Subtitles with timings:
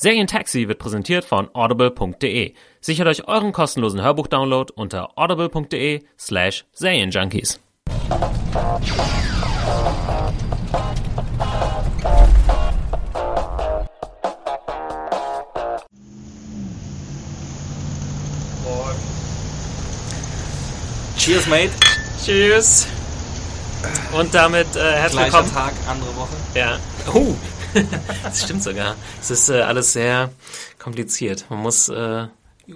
[0.00, 2.54] Serientaxi wird präsentiert von audible.de.
[2.80, 7.58] Sichert euch euren kostenlosen Hörbuchdownload unter audible.de slash Serienjunkies.
[21.16, 21.70] Cheers, mate.
[22.24, 22.97] Cheers.
[24.12, 25.54] Und damit äh, herzlich Gleicher willkommen.
[25.54, 26.34] Tag, andere Woche.
[26.54, 26.78] Ja.
[27.14, 27.34] Oh,
[28.22, 28.96] das stimmt sogar.
[29.20, 30.30] Es ist äh, alles sehr
[30.78, 31.44] kompliziert.
[31.48, 32.26] Man muss äh,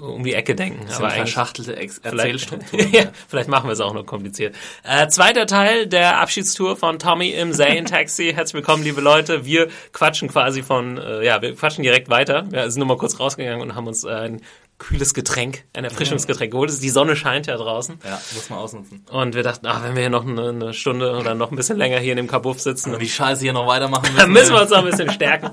[0.01, 0.87] um die Ecke denken.
[0.87, 2.91] Das aber sind verschachtelte Ex Vielleicht, Erzählstrukturen.
[2.93, 4.55] ja, vielleicht machen wir es auch nur kompliziert.
[4.85, 8.33] Äh, zweiter Teil der Abschiedstour von Tommy im Zayn Taxi.
[8.35, 9.45] Herzlich willkommen, liebe Leute.
[9.45, 12.47] Wir quatschen quasi von, äh, ja, wir quatschen direkt weiter.
[12.51, 14.43] Wir sind nur mal kurz rausgegangen und haben uns äh, ein
[14.83, 16.71] kühles Getränk, ein Erfrischungsgetränk geholt.
[16.83, 17.99] Die Sonne scheint ja draußen.
[18.05, 19.05] Ja, muss man ausnutzen.
[19.11, 21.79] Und wir dachten, ach, wenn wir hier noch eine, eine Stunde oder noch ein bisschen
[21.79, 24.17] länger hier in dem Kabuff sitzen, Und die Scheiße hier noch weitermachen müssen.
[24.17, 25.51] dann müssen wir uns noch ein bisschen stärken.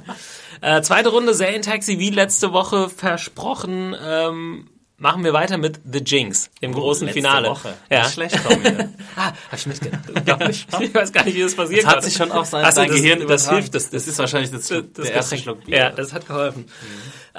[0.62, 6.50] Äh, zweite Runde Serientaxi, wie letzte Woche versprochen, ähm, machen wir weiter mit The Jinx,
[6.62, 7.50] großen Oh, letzte Finale.
[7.50, 7.74] Woche.
[7.90, 8.02] Ja.
[8.02, 8.64] Nicht schlecht, Tommy.
[9.16, 10.02] Ah, hab ich mitgedacht.
[10.14, 10.68] Unglaublich.
[10.82, 12.76] ich weiß gar nicht, wie das passiert Das hat sich schon auf sein, Ach so,
[12.78, 13.56] sein das, Gehirn Das übertragen.
[13.58, 15.38] hilft, das, das ist wahrscheinlich das, das der erste.
[15.38, 15.78] Schluck Bier.
[15.78, 16.66] Ja, das hat geholfen.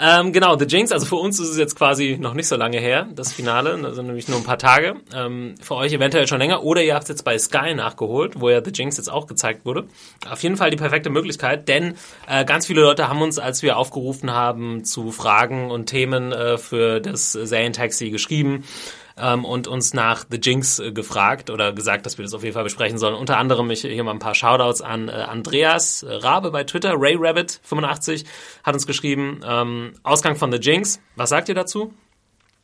[0.02, 2.78] Ähm, genau, The Jinx, also für uns ist es jetzt quasi noch nicht so lange
[2.78, 4.94] her, das Finale, also nämlich nur ein paar Tage.
[5.14, 8.48] Ähm, für euch eventuell schon länger oder ihr habt es jetzt bei Sky nachgeholt, wo
[8.48, 9.84] ja The Jinx jetzt auch gezeigt wurde.
[10.30, 13.76] Auf jeden Fall die perfekte Möglichkeit, denn äh, ganz viele Leute haben uns, als wir
[13.76, 18.64] aufgerufen haben zu Fragen und Themen äh, für das Serientaxi geschrieben
[19.20, 22.54] ähm, und uns nach The Jinx äh, gefragt oder gesagt, dass wir das auf jeden
[22.54, 23.14] Fall besprechen sollen.
[23.14, 26.94] Unter anderem ich hier mal ein paar Shoutouts an äh, Andreas äh, Rabe bei Twitter,
[26.96, 28.24] Ray Rabbit 85
[28.64, 31.00] hat uns geschrieben, ähm, Ausgang von The Jinx.
[31.16, 31.92] Was sagt ihr dazu?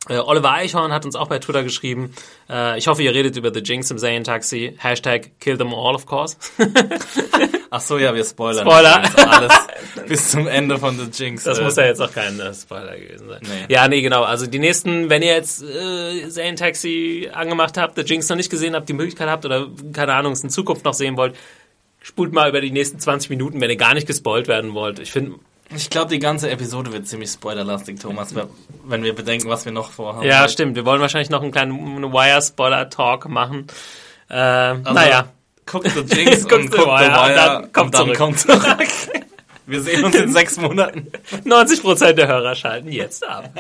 [0.09, 2.15] Äh, Oliver Eichhorn hat uns auch bei Twitter geschrieben.
[2.49, 4.77] Äh, ich hoffe, ihr redet über The Jinx im Serientaxi.
[4.79, 6.37] Hashtag kill them all, of course.
[7.71, 8.67] Ach so, ja, wir spoilern.
[8.67, 9.03] Spoiler.
[9.03, 9.53] jetzt alles
[10.09, 11.45] bis zum Ende von The Jinx.
[11.45, 13.41] Das äh, muss ja jetzt auch kein äh, Spoiler gewesen sein.
[13.43, 13.73] Nee.
[13.73, 14.23] Ja, nee, genau.
[14.23, 18.75] Also die nächsten, wenn ihr jetzt äh, Serientaxi angemacht habt, The Jinx noch nicht gesehen
[18.75, 21.37] habt, die Möglichkeit habt oder keine Ahnung, es in Zukunft noch sehen wollt,
[22.01, 25.01] spult mal über die nächsten 20 Minuten, wenn ihr gar nicht gespoilt werden wollt.
[25.01, 25.41] Ich finde,
[25.75, 28.35] Ich glaube, die ganze Episode wird ziemlich spoilerlastig, Thomas,
[28.85, 30.25] wenn wir bedenken, was wir noch vorhaben.
[30.27, 30.77] ja, stimmt.
[30.77, 33.67] Wir wollen wahrscheinlich noch einen kleinen Wire-Spoiler-Talk machen.
[34.31, 34.35] Äh,
[34.75, 35.29] naja.
[35.67, 38.17] Guckt The Jinx Guckt und The guckt Wire, The Wire dann kommt und dann zurück.
[38.19, 38.63] kommt zurück.
[39.67, 41.11] Wir sehen uns in sechs Monaten.
[41.45, 43.51] 90% der Hörer schalten jetzt ab.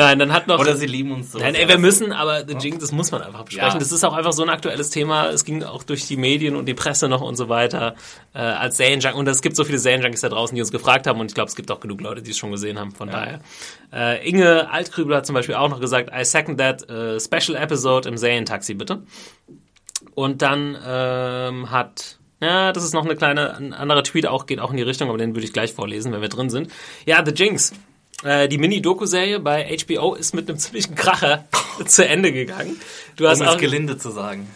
[0.00, 0.58] Nein, dann hat noch...
[0.58, 1.38] Oder sie lieben uns so.
[1.38, 3.74] Nein, ey, wir müssen, aber The Jinx, das muss man einfach besprechen.
[3.74, 3.78] Ja.
[3.78, 5.28] Das ist auch einfach so ein aktuelles Thema.
[5.28, 7.94] Es ging auch durch die Medien und die Presse noch und so weiter.
[8.34, 9.18] Äh, als Serienjunkie.
[9.18, 11.20] Und es gibt so viele Serienjunkies da draußen, die uns gefragt haben.
[11.20, 12.92] Und ich glaube, es gibt auch genug Leute, die es schon gesehen haben.
[12.92, 13.40] Von daher.
[13.92, 18.08] Äh, Inge Altkrübel hat zum Beispiel auch noch gesagt, I second that äh, special episode
[18.08, 19.02] im Serientaxi, bitte.
[20.14, 22.16] Und dann ähm, hat...
[22.42, 25.10] Ja, das ist noch eine kleine, ein anderer Tweet auch, geht auch in die Richtung,
[25.10, 26.70] aber den würde ich gleich vorlesen, wenn wir drin sind.
[27.04, 27.74] Ja, The Jinx.
[28.22, 31.46] Äh, die Mini-Doku-Serie bei HBO ist mit einem ziemlichen Kracher
[31.86, 32.80] zu Ende gegangen.
[33.16, 34.48] Du hast um es auch, gelinde zu sagen.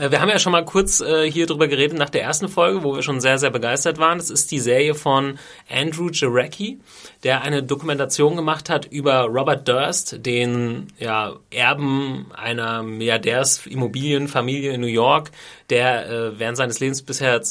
[0.00, 2.82] äh, wir haben ja schon mal kurz äh, hier drüber geredet nach der ersten Folge,
[2.82, 4.18] wo wir schon sehr, sehr begeistert waren.
[4.18, 5.38] Das ist die Serie von
[5.68, 6.80] Andrew Jarecki,
[7.22, 14.86] der eine Dokumentation gemacht hat über Robert Durst, den ja, Erben einer Milliardärsimmobilienfamilie in New
[14.86, 15.30] York,
[15.68, 17.42] der äh, während seines Lebens bisher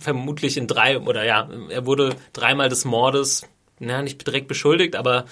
[0.00, 3.46] vermutlich in drei, oder ja, er wurde dreimal des Mordes,
[3.84, 5.24] na, nicht direkt beschuldigt, aber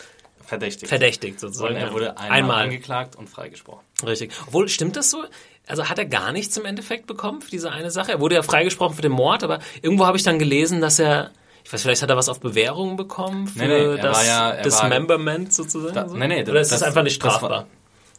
[0.44, 0.88] Verdächtig.
[0.88, 1.74] verdächtigt sozusagen.
[1.74, 2.62] Und er wurde einmal, einmal.
[2.64, 3.82] angeklagt und freigesprochen.
[4.04, 4.32] Richtig.
[4.46, 5.24] Obwohl, stimmt das so?
[5.66, 8.12] Also hat er gar nichts im Endeffekt bekommen für diese eine Sache?
[8.12, 11.30] Er wurde ja freigesprochen für den Mord, aber irgendwo habe ich dann gelesen, dass er,
[11.64, 14.62] ich weiß, vielleicht hat er was auf Bewährung bekommen für Nee, nee, das ja- er
[14.62, 15.94] Dismemberment sozusagen?
[15.94, 17.66] Da- nee, nee, Oder ist das, das- einfach nicht das war- strafbar?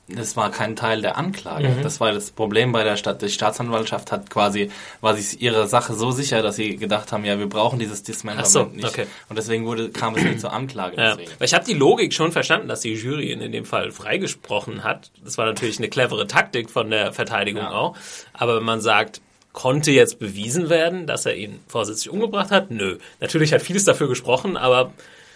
[0.09, 1.69] Das war kein Teil der Anklage.
[1.69, 1.81] Mhm.
[1.81, 3.21] Das war das Problem bei der Stadt.
[3.21, 4.69] Die Staatsanwaltschaft hat quasi,
[4.99, 8.47] war sich ihrer Sache so sicher, dass sie gedacht haben, ja, wir brauchen dieses Dismemberment
[8.47, 8.85] Ach so, nicht.
[8.85, 9.07] okay.
[9.29, 10.97] Und deswegen wurde, kam es nicht zur Anklage.
[10.97, 11.17] Ja.
[11.17, 14.83] Weil ich habe die Logik schon verstanden, dass die Jury ihn in dem Fall freigesprochen
[14.83, 15.09] hat.
[15.23, 17.71] Das war natürlich eine clevere Taktik von der Verteidigung Ja.
[17.71, 17.95] auch.
[18.33, 19.21] Aber wenn man sagt,
[19.53, 22.71] Konnte jetzt bewiesen werden, dass er ihn vorsätzlich umgebracht hat?
[22.71, 22.97] Nö.
[23.19, 24.91] Natürlich hat vieles dafür gesprochen, aber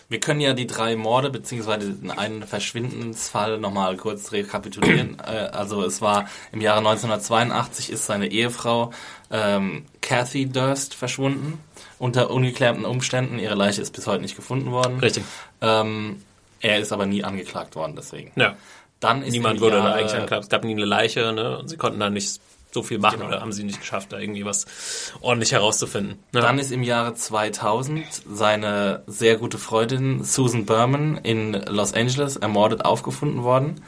[0.10, 5.18] Wir können ja die drei Morde beziehungsweise einen Verschwindensfall nochmal kurz rekapitulieren.
[5.28, 8.92] Äh, also es war im Jahre 1982 ist seine Ehefrau
[9.32, 11.60] ähm, Kathy Durst verschwunden
[12.00, 13.40] unter ungeklärten Umständen.
[13.40, 15.00] Ihre Leiche ist bis heute nicht gefunden worden.
[15.00, 15.24] richtig.
[15.62, 16.22] Ähm,
[16.62, 18.32] er ist aber nie angeklagt worden deswegen.
[18.36, 18.56] Ja.
[19.00, 20.44] Dann ist Niemand wurde Jahre- eigentlich angeklagt.
[20.46, 21.60] Es gab nie eine Leiche, ne?
[21.60, 22.40] Und sie konnten da nicht
[22.72, 23.30] so viel machen Genau.
[23.30, 24.66] oder haben sie nicht geschafft, da irgendwie was
[25.22, 26.20] ordentlich herauszufinden.
[26.34, 26.42] Ja.
[26.42, 32.86] Dann ist im Jahre 2000 seine sehr gute Freundin Susan Berman in Los Angeles ermordet
[32.86, 33.82] aufgefunden worden.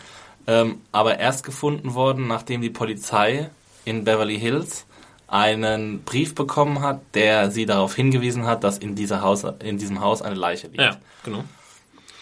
[0.48, 3.50] Ähm, aber erst gefunden worden, nachdem die Polizei
[3.86, 4.86] in Beverly Hills
[5.28, 10.02] einen Brief bekommen hat, der sie darauf hingewiesen hat, dass in, dieser Haus, in diesem
[10.02, 10.80] Haus eine Leiche liegt.
[10.82, 11.44] ja, genau.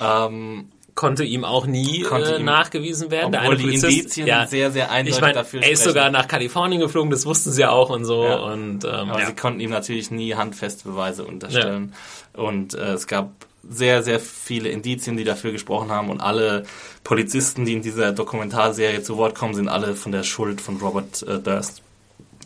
[0.01, 3.31] Ähm, Konnte ihm auch nie äh, ihm- nachgewiesen werden.
[3.31, 5.79] Der obwohl eine die Polizist- Indizien ja, sehr, sehr eindeutig ich meine, dafür er ist
[5.81, 5.93] sprechen.
[5.93, 8.23] sogar nach Kalifornien geflogen, das wussten sie ja auch und so.
[8.25, 8.35] Ja.
[8.37, 9.27] Und ähm, Aber ja.
[9.27, 11.93] sie konnten ihm natürlich nie handfeste Beweise unterstellen.
[12.33, 13.29] Und äh, es gab
[13.69, 16.09] sehr, sehr viele Indizien, die dafür gesprochen haben.
[16.09, 16.63] Und alle
[17.03, 21.21] Polizisten, die in dieser Dokumentarserie zu Wort kommen, sind alle von der Schuld von Robert
[21.23, 21.83] äh, Durst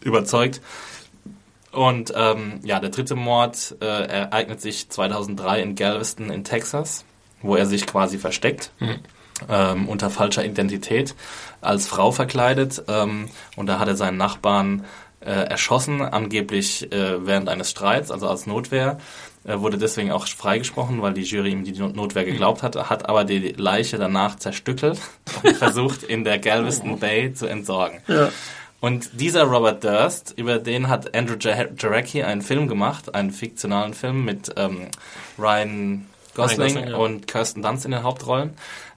[0.04, 0.60] überzeugt.
[1.72, 7.06] Und ähm, ja, der dritte Mord äh, ereignet sich 2003 in Galveston in Texas,
[7.42, 8.72] wo er sich quasi versteckt
[9.50, 11.16] ähm, unter falscher Identität
[11.62, 12.84] als Frau verkleidet.
[12.88, 14.86] Ähm, und da hat er seinen Nachbarn
[15.22, 18.98] äh, erschossen, angeblich äh, während eines Streits, also als Notwehr.
[19.44, 23.10] Er wurde deswegen auch freigesprochen, weil die Jury ihm die Not- Notwehr geglaubt hat, hat
[23.10, 25.00] aber die Leiche danach zerstückelt
[25.42, 28.00] und versucht in der Galveston Bay zu entsorgen.
[28.80, 33.94] Und dieser Robert Durst, über den hat Andrew Ja- Jarecki einen Film gemacht, einen fiktionalen
[33.96, 34.88] Film mit ähm,
[35.40, 36.06] Ryan
[36.36, 36.98] Gosling, Gosling, ja.
[36.98, 38.52] und Kirsten Dunst in den Hauptrollen.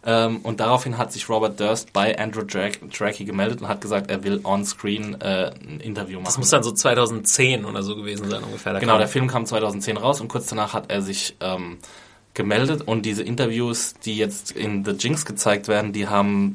[0.06, 4.22] Ähm, und daraufhin hat sich Robert Durst bei Andrew Jarecki gemeldet und hat gesagt, er
[4.22, 6.26] will on-screen äh, ein Interview machen.
[6.26, 8.74] Das muss dann so 2010 oder so gewesen sein ungefähr.
[8.74, 11.78] Da Genau, der Film kam 2010 raus und kurz danach hat er sich ähm,
[12.34, 16.54] gemeldet und diese Interviews, die jetzt in The Jinx gezeigt werden, die haben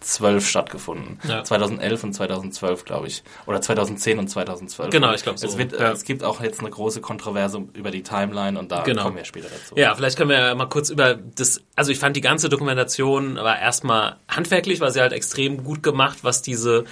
[0.00, 1.18] 2012 stattgefunden.
[1.28, 1.42] Ja.
[1.44, 3.22] 2011 und 2012, glaube ich.
[3.46, 4.90] Oder 2010 und 2012.
[4.90, 5.46] Genau, ich glaub so.
[5.46, 5.92] Es, wird, Ja.
[5.92, 9.04] es gibt auch jetzt eine große Kontroverse über die Timeline und da Genau.
[9.04, 9.74] kommen wir später dazu.
[9.76, 13.36] Ja, vielleicht können wir ja mal kurz über das, also ich fand die ganze Dokumentation
[13.36, 16.84] war erstmal handwerklich, war sie halt extrem gut gemacht, was diese,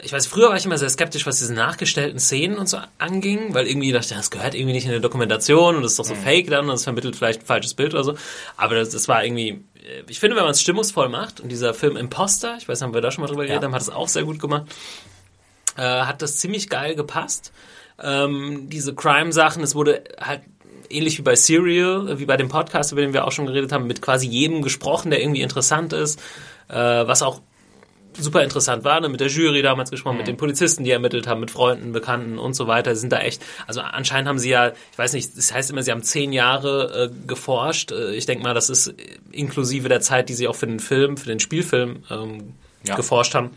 [0.00, 3.52] ich weiß, früher war ich immer sehr skeptisch, was diese nachgestellten Szenen und so anging,
[3.52, 6.04] weil irgendwie dachte ich, das gehört irgendwie nicht in eine Dokumentation und das ist doch
[6.04, 8.14] so fake dann und es vermittelt vielleicht ein falsches Bild oder so.
[8.56, 11.74] Aber das, das war irgendwie, äh, ich finde, wenn man es stimmungsvoll macht und dieser
[11.74, 13.90] Film Imposter, ich weiß nicht, haben wir da schon mal drüber geredet haben, hat es
[13.90, 14.64] auch sehr gut gemacht,
[15.76, 17.52] äh, hat das ziemlich geil gepasst.
[18.02, 20.40] Ähm, diese Crime-Sachen, es wurde halt
[20.88, 23.72] ähnlich wie bei Serial, äh, wie bei dem Podcast, über den wir auch schon geredet
[23.72, 26.18] haben, mit quasi jedem gesprochen, der irgendwie interessant ist,
[26.68, 27.42] äh, was auch
[28.18, 29.08] super interessant war, ne?
[29.08, 32.54] mit der Jury damals gesprochen, mit den Polizisten, die ermittelt haben, mit Freunden, Bekannten und
[32.54, 35.70] so weiter, sind da echt, also anscheinend haben sie ja, ich weiß nicht, das heißt
[35.70, 37.92] immer, sie haben zehn Jahre äh, geforscht.
[37.92, 38.94] Äh, ich denke mal, das ist
[39.30, 42.54] inklusive der Zeit, die sie auch für den Film, für den Spielfilm ähm,
[42.84, 42.96] Ja.
[42.96, 43.50] geforscht haben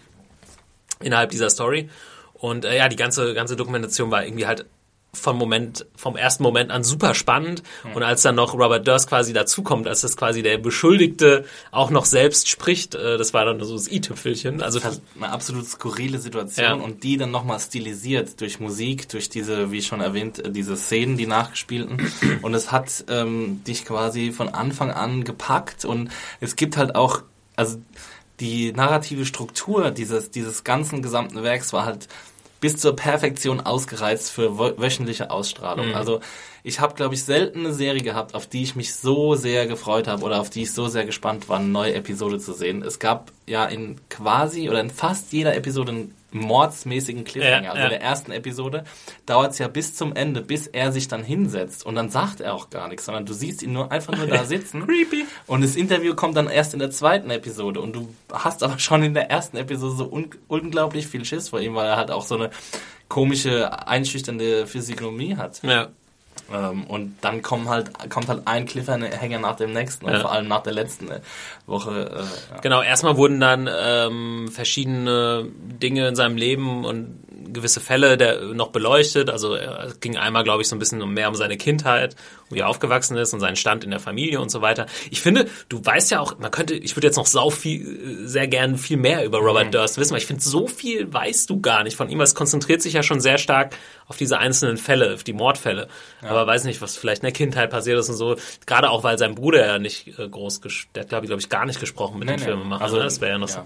[1.02, 1.90] innerhalb dieser Story.
[2.34, 4.66] Und äh, ja, die ganze, ganze Dokumentation war irgendwie halt
[5.16, 7.64] vom Moment, vom ersten Moment an super spannend.
[7.94, 12.06] Und als dann noch Robert Durst quasi dazukommt, als das quasi der Beschuldigte auch noch
[12.06, 14.62] selbst spricht, äh, das war dann so das i-Tüpfelchen.
[14.62, 16.74] Also Das eine absolut skurrile Situation Ja.
[16.74, 21.18] und die dann nochmal stilisiert durch Musik, durch diese, wie schon erwähnt, äh, diese Szenen,
[21.18, 22.12] die nachgespielten.
[22.42, 26.10] Und es hat ähm, dich quasi von Anfang an gepackt und
[26.42, 27.22] es gibt halt auch,
[27.56, 27.78] also
[28.40, 32.08] die narrative Struktur dieses, dieses ganzen gesamten Werks war halt
[32.66, 35.94] bis zur Perfektion ausgereizt für wöchentliche Ausstrahlung.
[35.94, 36.20] Also
[36.64, 40.08] ich habe, glaube ich, selten eine Serie gehabt, auf die ich mich so sehr gefreut
[40.08, 42.82] habe oder auf die ich so sehr gespannt war, eine neue Episode zu sehen.
[42.82, 47.64] Es gab ja in quasi oder in fast jeder Episode einen mordsmäßigen Cliffhanger.
[47.64, 47.86] Ja, also ja.
[47.86, 48.84] in der ersten Episode
[49.26, 52.54] dauert es ja bis zum Ende, bis er sich dann hinsetzt und dann sagt er
[52.54, 54.86] auch gar nichts, sondern du siehst ihn nur einfach nur da sitzen.
[54.86, 55.26] Creepy.
[55.48, 59.04] Und das Interview kommt dann erst in der zweiten Episode und du hast aber schon
[59.04, 62.24] in der ersten Episode so un unglaublich viel Schiss vor ihm, weil er halt auch
[62.24, 62.50] so eine
[63.08, 65.62] komische, einschüchternde Physiognomie hat.
[65.64, 65.90] ja.
[66.54, 70.20] Ähm, und dann kommen halt, kommt halt ein Cliffhanger nach dem nächsten und Ja.
[70.20, 71.20] vor allem nach der letzten äh,
[71.66, 72.12] Woche.
[72.52, 72.62] Äh, ja.
[72.62, 75.48] Genau, erstmal wurden dann ähm, verschiedene
[75.82, 77.20] Dinge in seinem Leben und
[77.52, 79.30] gewisse Fälle der noch beleuchtet.
[79.30, 82.16] Also er- es ging einmal, glaube ich, so ein bisschen mehr um seine Kindheit,
[82.50, 84.86] wie er aufgewachsen ist und seinen Stand in der Familie und so weiter.
[85.10, 88.48] Ich finde, du weißt ja auch, man könnte, ich würde jetzt noch sau viel, sehr
[88.48, 91.84] gern viel mehr über Robert Durst wissen, weil ich finde, so viel weißt du gar
[91.84, 92.20] nicht von ihm.
[92.20, 93.76] weil Es konzentriert sich ja schon sehr stark
[94.08, 95.88] auf diese einzelnen Fälle, auf die Mordfälle.
[96.22, 98.36] Aber weiß nicht, was vielleicht in der Kindheit passiert ist und so.
[98.66, 100.62] Gerade auch, weil sein Bruder ja nicht äh, groß,
[100.94, 102.46] der hat, glaube ich, glaube ich, gar nicht gesprochen mit Nee, den nee.
[102.46, 102.84] Filmemachern.
[102.84, 103.04] Also, ne?
[103.04, 103.56] das wäre ja noch ja.
[103.56, 103.62] so.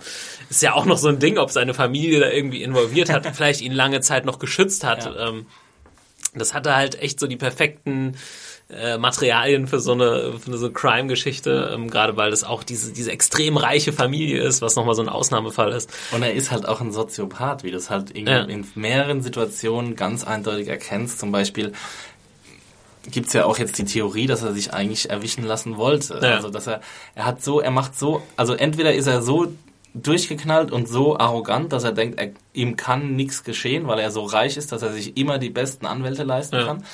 [0.50, 3.62] Ist ja auch noch so ein Ding, ob seine Familie da irgendwie involviert hat, vielleicht
[3.62, 5.05] ihn lange Zeit noch geschützt hat.
[5.05, 5.29] Ja.
[5.29, 5.45] Ähm,
[6.36, 8.15] das hatte halt echt so die perfekten
[8.70, 12.94] äh, Materialien für so eine, für so eine Crime-Geschichte, ähm, gerade weil das auch diese,
[12.94, 15.92] diese extrem reiche Familie ist, was nochmal so ein Ausnahmefall ist.
[16.12, 18.44] Und er ist halt auch ein Soziopath, wie du es halt in, ja.
[18.44, 21.20] in mehreren Situationen ganz eindeutig erkennst.
[21.20, 21.74] Zum Beispiel
[23.10, 26.20] gibt's ja auch jetzt die Theorie, dass er sich eigentlich erwischen lassen wollte.
[26.22, 26.36] Ja.
[26.36, 26.82] Also dass er,
[27.16, 29.52] er hat so, er macht so, also entweder ist er so
[29.96, 34.24] durchgeknallt und so arrogant, dass er denkt, er, ihm kann nichts geschehen, weil er so
[34.26, 36.66] reich ist, dass er sich immer die besten Anwälte leisten ja.
[36.66, 36.86] kann.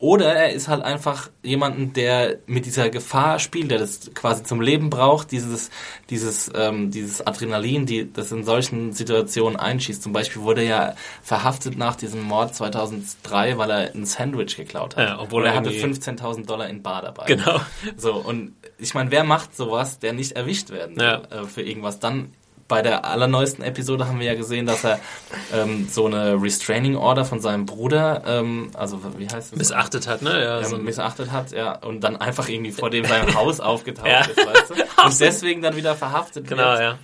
[0.00, 4.60] Oder er ist halt einfach jemanden, der mit dieser Gefahr spielt, der das quasi zum
[4.60, 5.70] Leben braucht, dieses,
[6.08, 10.00] dieses, ähm, dieses Adrenalin, die das in solchen Situationen einschießt.
[10.00, 14.96] Zum Beispiel wurde er ja verhaftet nach diesem Mord 2003, weil er ein Sandwich geklaut
[14.96, 15.08] hat.
[15.08, 17.24] Ja, obwohl und er, er hatte 15.000 Dollar in Bar dabei.
[17.26, 17.60] Genau.
[17.96, 21.22] So, und ich meine, wer macht sowas, der nicht erwischt werden will ja.
[21.30, 21.98] äh, für irgendwas?
[21.98, 22.32] Dann
[22.68, 25.00] bei der allerneuesten Episode haben wir ja gesehen, dass er
[25.52, 29.58] ähm, so eine Restraining Order von seinem Bruder, ähm, also wie heißt das?
[29.58, 30.32] Missachtet hat, ne?
[30.32, 34.06] Ja, ja so missachtet hat, ja, und dann einfach irgendwie vor dem seinem Haus aufgetaucht
[34.06, 34.20] ja.
[34.20, 35.02] ist, weißt du?
[35.04, 36.78] Und deswegen dann wieder verhaftet genau, wird.
[36.78, 36.98] Genau, ja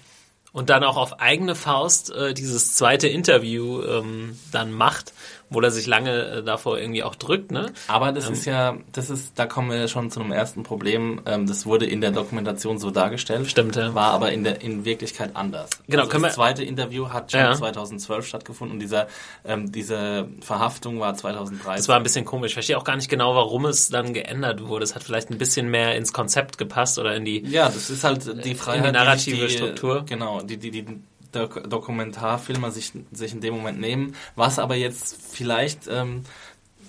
[0.55, 5.13] und dann auch auf eigene Faust äh, dieses zweite Interview ähm, dann macht,
[5.51, 7.53] wo er sich lange äh, davor irgendwie auch drückt.
[7.53, 7.73] Ne?
[7.89, 11.21] Aber das ähm, ist ja, das ist, da kommen wir schon zu einem ersten Problem.
[11.27, 13.95] Ähm, das wurde in der Dokumentation so dargestellt, stimmt, ja.
[13.95, 15.71] war aber in der in Wirklichkeit anders.
[15.87, 17.55] Genau, also können das zweite Interview hat schon ja.
[17.55, 19.07] 2012 stattgefunden und dieser
[19.45, 21.77] ähm, diese Verhaftung war 2013.
[21.77, 22.51] Das war ein bisschen komisch.
[22.51, 24.85] Ich verstehe auch gar nicht genau, warum es dann geändert wurde.
[24.85, 28.05] Es hat vielleicht ein bisschen mehr ins Konzept gepasst oder in die ja, das ist
[28.05, 30.05] halt die Freiheit, in die narrative die, Struktur.
[30.07, 30.87] Genau, die, die, die
[31.35, 36.23] Dok Dokumentarfilmer sich, sich in dem Moment nehmen, was aber jetzt vielleicht ähm,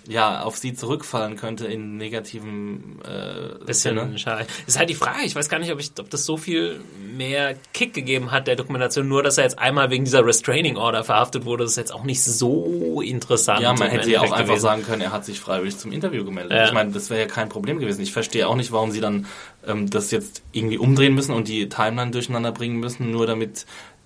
[0.08, 4.18] ja, auf sie zurückfallen könnte in negativen äh, bisschen Sinne.
[4.18, 4.46] schade.
[4.68, 6.80] Ist halt die Frage, ich weiß gar nicht, ob ich ob das so viel
[7.16, 11.04] mehr Kick gegeben hat der Dokumentation, nur dass er jetzt einmal wegen dieser Restraining Order
[11.04, 13.62] verhaftet wurde, das ist jetzt auch nicht so interessant.
[13.62, 14.62] Ja, man hätte ja auch einfach gewesen.
[14.62, 16.52] sagen können, er hat sich freiwillig zum Interview gemeldet.
[16.52, 16.66] Ja.
[16.66, 18.02] Ich meine, das wäre ja kein Problem gewesen.
[18.02, 19.26] Ich verstehe auch nicht, warum sie dann
[19.66, 23.66] ähm, das jetzt irgendwie umdrehen müssen und die Timeline durcheinander bringen müssen, nur damit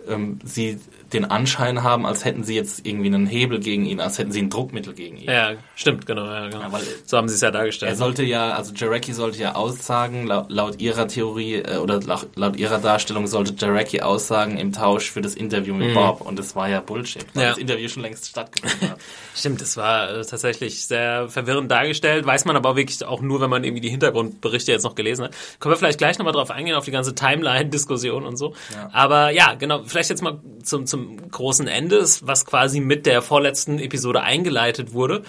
[0.10, 0.80] ähm, sie
[1.14, 4.42] den Anschein haben, als hätten sie jetzt irgendwie einen Hebel gegen ihn, als hätten sie
[4.42, 5.30] ein Druckmittel gegen ihn.
[5.30, 6.26] Ja, stimmt, genau.
[6.26, 6.62] Ja, genau.
[6.62, 7.92] Ja, so haben sie es ja dargestellt.
[7.92, 12.28] Er sollte ja, also Jarecki sollte ja aussagen, laut, laut ihrer Theorie äh, oder laut,
[12.36, 15.94] laut, ihrer Darstellung sollte Jarecki aussagen im Tausch für das Interview mit mhm.
[15.96, 17.50] Bob und das war ja Bullshit, weil ja.
[17.50, 19.00] das Interview schon längst stattgefunden hat.
[19.36, 23.50] stimmt, es war äh, tatsächlich sehr verwirrend dargestellt, weiß man aber wirklich auch nur, wenn
[23.50, 25.36] man irgendwie die Hintergrundberichte jetzt noch gelesen hat.
[25.60, 28.54] Können wir vielleicht gleich nochmal drauf eingehen, auf die ganze Timeline-Diskussion und so.
[28.92, 30.99] Aber ja, genau, vielleicht jetzt mal zum, zum
[31.32, 35.24] großen Ende, was quasi mit der vorletzten Episode eingeleitet wurde,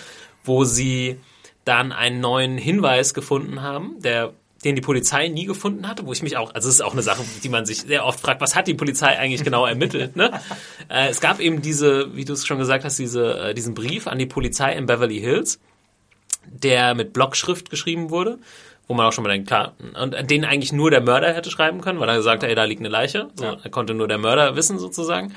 [0.44, 1.18] wo sie
[1.64, 4.32] dann einen neuen Hinweis gefunden haben, der
[4.64, 7.02] den die Polizei nie gefunden hatte, wo ich mich auch, also es ist auch eine
[7.02, 10.16] Sache, die man sich sehr oft fragt, was hat die Polizei eigentlich genau ermittelt?
[10.16, 10.38] Ne?
[10.90, 14.06] äh, es gab eben diese, wie du es schon gesagt hast, diese, äh, diesen Brief
[14.06, 15.60] an die Polizei in Beverly Hills,
[16.46, 18.38] der mit Blockschrift geschrieben wurde
[18.90, 21.80] wo man auch schon mal denkt, klar, und den eigentlich nur der Mörder hätte schreiben
[21.80, 23.28] können, weil er gesagt hat, ey, da liegt eine Leiche.
[23.36, 23.56] So, ja.
[23.62, 25.32] Er konnte nur der Mörder wissen, sozusagen.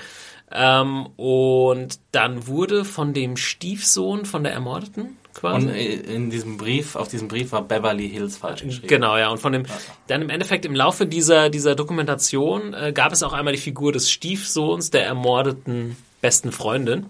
[0.52, 5.68] Ähm, und dann wurde von dem Stiefsohn von der Ermordeten quasi.
[5.68, 8.88] Und in diesem Brief, auf diesem Brief war Beverly Hills falsch geschrieben.
[8.88, 9.30] Genau, ja.
[9.30, 9.68] Und von dem,
[10.08, 13.92] dann im Endeffekt im Laufe dieser, dieser Dokumentation äh, gab es auch einmal die Figur
[13.92, 17.06] des Stiefsohns der ermordeten besten Freundin,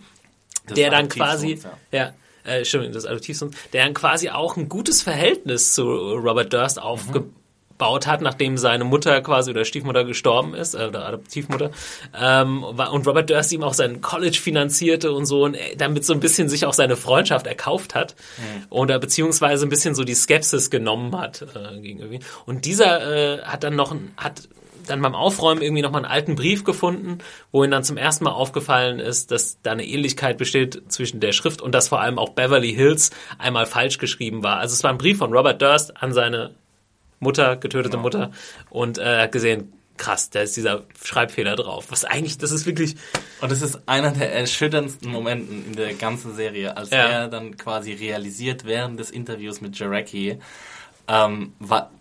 [0.66, 1.62] das der dann quasi,
[1.94, 6.54] ja, ja äh, stimmt, des Adoptivsohns, der dann quasi auch ein gutes Verhältnis zu Robert
[6.54, 11.72] Durst aufgebaut hat, nachdem seine Mutter quasi oder Stiefmutter gestorben ist, äh, oder Adoptivmutter,
[12.20, 16.20] ähm, und Robert Durst ihm auch sein College finanzierte und so, und damit so ein
[16.20, 18.66] bisschen sich auch seine Freundschaft erkauft hat, mhm.
[18.70, 22.22] oder beziehungsweise ein bisschen so die Skepsis genommen hat äh, gegenüber ihm.
[22.46, 24.44] Und dieser äh, hat dann noch, hat
[24.90, 27.20] dann beim Aufräumen irgendwie nochmal einen alten Brief gefunden,
[27.52, 31.32] wo ihm dann zum ersten Mal aufgefallen ist, dass da eine Ähnlichkeit besteht zwischen der
[31.32, 34.58] Schrift und dass vor allem auch Beverly Hills einmal falsch geschrieben war.
[34.58, 36.52] Also es war ein Brief von Robert Durst an seine
[37.20, 38.04] Mutter, getötete genau.
[38.04, 38.32] Mutter,
[38.70, 41.86] und äh, er hat gesehen, krass, da ist dieser Schreibfehler drauf.
[41.90, 42.96] Was eigentlich, das ist wirklich.
[43.42, 46.98] Und das ist einer der erschütterndsten Momenten in der ganzen Serie, als ja.
[46.98, 50.40] er dann quasi realisiert während des Interviews mit Jarecki,
[51.08, 51.54] ähm,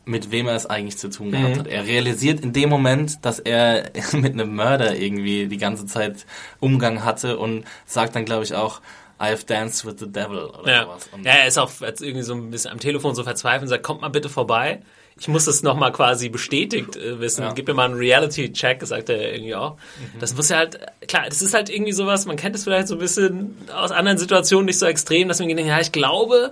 [0.05, 1.59] mit wem er es eigentlich zu tun gehabt mhm.
[1.61, 1.67] hat.
[1.67, 6.27] Er realisiert in dem Moment, dass er mit einem Mörder irgendwie die ganze Zeit
[6.61, 8.81] Umgang hatte und sagt dann, glaube ich, auch,
[9.21, 10.83] I've danced with the devil oder ja.
[10.83, 11.09] sowas.
[11.13, 13.69] Und ja, er ist auch jetzt irgendwie so ein bisschen am Telefon so verzweifelt und
[13.69, 14.81] sagt, kommt mal bitte vorbei.
[15.17, 17.43] Ich muss das nochmal quasi bestätigt äh, wissen.
[17.43, 17.53] Ja.
[17.53, 19.77] Gib mir mal einen Reality-Check, sagt er irgendwie auch.
[19.77, 20.19] Mhm.
[20.19, 22.95] Das muss ja halt, klar, das ist halt irgendwie sowas, man kennt es vielleicht so
[22.97, 26.51] ein bisschen aus anderen Situationen nicht so extrem, dass man denkt, ja, ich glaube,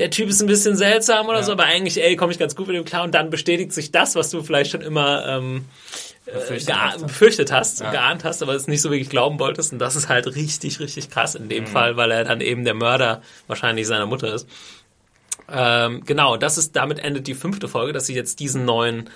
[0.00, 2.66] der Typ ist ein bisschen seltsam oder so, aber eigentlich, ey, komme ich ganz gut
[2.66, 5.66] mit dem klar und dann bestätigt sich das, was du vielleicht schon immer ähm,
[6.24, 7.02] Befürchtet hast.
[7.02, 7.90] befürchtet hast, Ja.
[7.90, 9.72] geahnt hast, aber es nicht so wirklich glauben wolltest.
[9.72, 11.48] Und das ist halt richtig, richtig krass in Mhm.
[11.48, 14.48] dem Fall, weil er dann eben der Mörder wahrscheinlich seiner Mutter ist.
[15.52, 19.10] Ähm, genau, das ist, damit endet die fünfte Folge, dass sie jetzt diesen neuen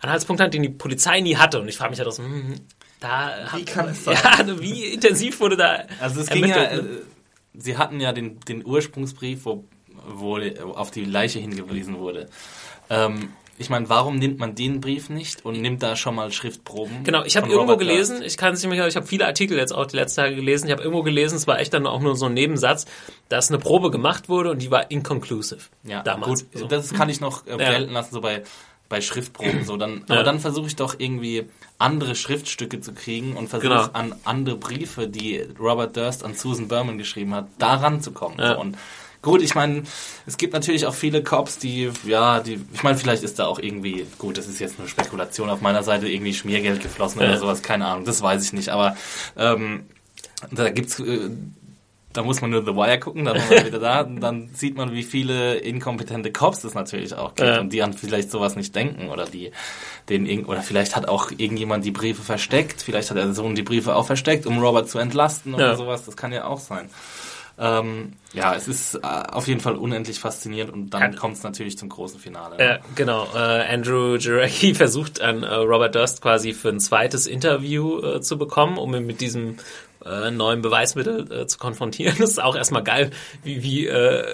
[0.00, 1.60] Anhaltspunkt hat, den die Polizei nie hatte.
[1.60, 2.54] Und ich frage mich halt so, hm,
[3.00, 4.14] da Wie kann es sein?
[4.22, 7.00] Ja, also wie intensiv wurde da Also es ging ja, ermittelt, äh, ne?
[7.54, 9.64] sie hatten ja den, den Ursprungsbrief, wo,
[10.08, 10.38] wo
[10.74, 12.28] auf die Leiche hingewiesen wurde.
[12.88, 17.04] Ähm, ich meine, warum nimmt man den Brief nicht und nimmt da schon mal Schriftproben?
[17.04, 19.58] Genau, ich habe irgendwo Robert gelesen, ich kann es nicht mehr, ich habe viele Artikel
[19.58, 22.00] jetzt auch die letzten Tage gelesen, ich habe irgendwo gelesen, es war echt dann auch
[22.00, 22.86] nur so ein Nebensatz,
[23.28, 25.60] dass eine Probe gemacht wurde und die war inconclusive.
[25.84, 26.50] Ja, damals.
[26.50, 26.66] Gut, so.
[26.68, 27.56] das kann ich noch äh, Ja.
[27.58, 28.44] gelten lassen, so bei,
[28.88, 29.64] bei Schriftproben.
[29.66, 30.14] So, dann, Ja.
[30.14, 31.44] Aber dann versuche ich doch irgendwie
[31.78, 33.88] andere Schriftstücke zu kriegen und versuche Genau.
[33.92, 38.36] an andere Briefe, die Robert Durst an Susan Berman geschrieben hat, daran zu kommen.
[38.38, 38.54] Ja.
[38.54, 38.78] So, und
[39.22, 39.82] gut, ich meine,
[40.26, 43.58] es gibt natürlich auch viele Cops, die, ja, die, ich meine, vielleicht ist da auch
[43.58, 47.28] irgendwie, gut, das ist jetzt nur Spekulation auf meiner Seite, irgendwie Schmiergeld geflossen Ja.
[47.28, 48.96] oder sowas, keine Ahnung, das weiß ich nicht, aber
[49.36, 49.86] ähm,
[50.50, 51.30] da gibt's äh,
[52.12, 54.00] da muss man nur The Wire gucken, dann sind wir wieder da.
[54.00, 57.60] Und dann sieht man, wie viele inkompetente Cops es natürlich auch gibt Ja.
[57.60, 59.52] und die an vielleicht sowas nicht denken oder die
[60.08, 63.62] den irgend- oder vielleicht hat auch irgendjemand die Briefe versteckt, vielleicht hat der Sohn die
[63.62, 65.76] Briefe auch versteckt, um Robert zu entlasten oder Ja.
[65.76, 66.04] sowas.
[66.04, 66.90] Das kann ja auch sein.
[67.60, 71.76] Ähm, ja, es ist äh, auf jeden Fall unendlich faszinierend und dann kommt es natürlich
[71.76, 72.56] zum großen Finale.
[72.58, 73.28] Ja, genau.
[73.34, 78.38] Äh, Andrew Jarecki versucht an äh, Robert Durst quasi für ein zweites Interview äh, zu
[78.38, 79.58] bekommen, um ihn mit diesem
[80.04, 82.16] äh, neuen Beweismittel äh, zu konfrontieren.
[82.20, 83.10] Das ist auch erstmal geil,
[83.42, 84.24] wie, wie äh,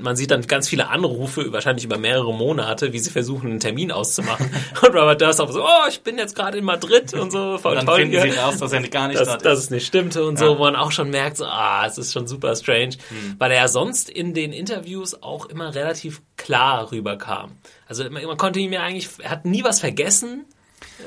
[0.00, 3.90] man sieht dann ganz viele Anrufe, wahrscheinlich über mehrere Monate, wie sie versuchen, einen Termin
[3.92, 4.50] auszumachen.
[4.82, 7.72] Und Robert Durst auch so, oh, ich bin jetzt gerade in Madrid und so, voll
[7.72, 8.00] Und dann toll.
[8.00, 9.64] finden sie raus, dass er gar nicht dass, dort dass ist.
[9.66, 12.26] es nicht stimmte und so, wo man auch schon merkt, so, ah, es ist schon
[12.26, 13.36] super strange, Hm.
[13.38, 17.52] weil er ja sonst in den Interviews auch immer relativ klar rüberkam.
[17.88, 20.44] Also man, man konnte ihm ja eigentlich, er hat nie was vergessen.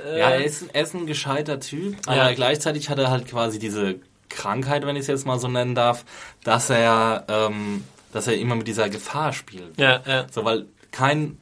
[0.07, 2.33] Ja, er ist, er ist ein gescheiter Typ, aber Ja.
[2.33, 3.95] gleichzeitig hat er halt quasi diese
[4.29, 6.05] Krankheit, wenn ich es jetzt mal so nennen darf,
[6.43, 9.77] dass er, ähm, dass er immer mit dieser Gefahr spielt.
[9.77, 10.25] Ja, ja.
[10.31, 11.37] So, weil kein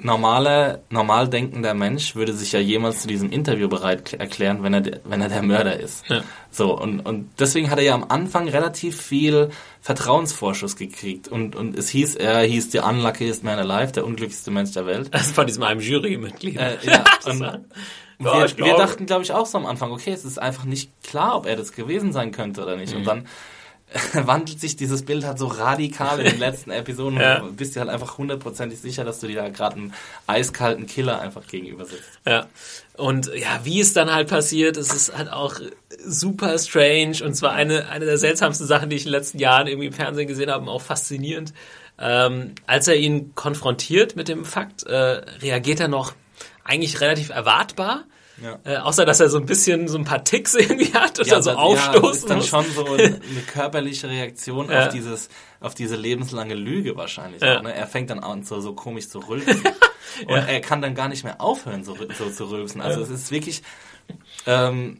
[0.00, 4.80] normaler, normal denkender Mensch würde sich ja jemals zu diesem Interview bereit erklären, wenn er,
[4.80, 6.08] der- wenn er der Mörder ist.
[6.08, 6.22] Ja.
[6.52, 11.26] So, und, und deswegen hat er ja am Anfang relativ viel Vertrauensvorschuss gekriegt.
[11.26, 15.12] Und, und es hieß, er hieß der unluckiest man alive, der unglücklichste Mensch der Welt.
[15.12, 16.56] Also von diesem einem Jurymitglied.
[16.58, 17.60] Äh, ja, Das und war-
[18.20, 20.64] wir, Ja, ich wir dachten, glaube ich, auch so am Anfang, okay, es ist einfach
[20.64, 22.92] nicht klar, ob er das gewesen sein könnte oder nicht.
[22.94, 23.06] Und Mhm.
[23.06, 23.26] dann
[24.12, 27.40] wandelt sich dieses Bild halt so radikal in den letzten Episoden Ja.
[27.40, 29.92] und du bist dir halt einfach hundertprozentig sicher, dass du dir da gerade einem
[30.26, 32.04] eiskalten Killer einfach gegenüber sitzt.
[32.26, 32.46] Ja.
[32.96, 35.54] Und ja, wie es dann halt passiert, es ist halt auch
[36.04, 39.66] super strange und zwar eine, eine der seltsamsten Sachen, die ich in den letzten Jahren
[39.66, 41.54] irgendwie im Fernsehen gesehen habe auch faszinierend.
[42.00, 44.94] Ähm, als er ihn konfrontiert mit dem Fakt, äh,
[45.42, 46.12] reagiert er noch
[46.62, 48.04] eigentlich relativ erwartbar.
[48.42, 48.58] Ja.
[48.64, 51.42] Äh, außer, dass er so ein bisschen so ein paar Ticks irgendwie hat und dann
[51.42, 52.48] so aufstoßen ja, das ist dann muss.
[52.48, 53.20] schon so eine
[53.52, 54.86] körperliche Reaktion Ja.
[54.86, 55.28] auf dieses,
[55.60, 57.42] auf diese lebenslange Lüge wahrscheinlich.
[57.42, 57.58] Ja.
[57.58, 57.74] Auch, ne?
[57.74, 59.62] Er fängt dann an, so, so komisch zu rülpsen.
[60.26, 62.80] Und er kann dann gar nicht mehr aufhören, so, so zu rülpsen.
[62.80, 63.62] Also es ist wirklich,
[64.46, 64.98] ähm,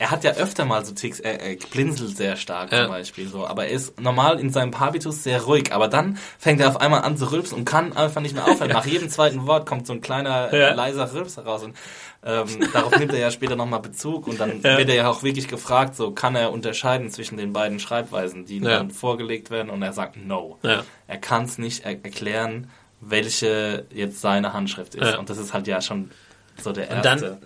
[0.00, 2.82] er hat ja öfter mal so Ticks, er, er blinzelt sehr stark Ja.
[2.84, 6.60] zum Beispiel so, aber er ist normal in seinem Habitus sehr ruhig, aber dann fängt
[6.60, 8.70] er auf einmal an zu rülpsen und kann einfach nicht mehr aufhören.
[8.72, 10.74] Nach jedem zweiten Wort kommt so ein kleiner, Ja.
[10.74, 11.76] leiser Rülps heraus und
[12.24, 14.76] ähm, darauf nimmt er ja später nochmal Bezug und dann Ja.
[14.78, 18.56] wird er ja auch wirklich gefragt, so kann er unterscheiden zwischen den beiden Schreibweisen, die
[18.56, 18.78] ihm Ja.
[18.78, 20.58] dann vorgelegt werden und er sagt no.
[20.62, 20.82] Ja.
[21.08, 22.70] Er kann es nicht er erklären,
[23.02, 25.18] welche jetzt seine Handschrift ist Ja.
[25.18, 26.10] und das ist halt ja schon
[26.62, 27.20] so der Und erste.
[27.26, 27.38] dann,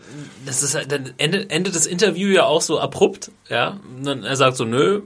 [0.46, 3.80] das ist halt, dann endet, endet das Interview ja auch so abrupt, ja.
[3.96, 5.02] Und dann er sagt so, nö,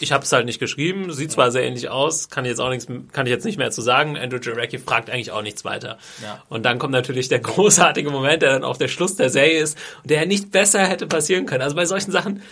[0.00, 2.86] ich habe es halt nicht geschrieben, sieht zwar sehr ähnlich aus, kann jetzt auch nichts,
[3.12, 4.18] kann ich jetzt nicht mehr zu sagen.
[4.18, 5.98] Andrew Jarecki fragt eigentlich auch nichts weiter.
[6.22, 6.42] Ja.
[6.48, 9.78] Und dann kommt natürlich der großartige Moment, der dann auch der Schluss der Serie ist
[10.02, 11.62] und der nicht besser hätte passieren können.
[11.62, 12.42] Also bei solchen Sachen,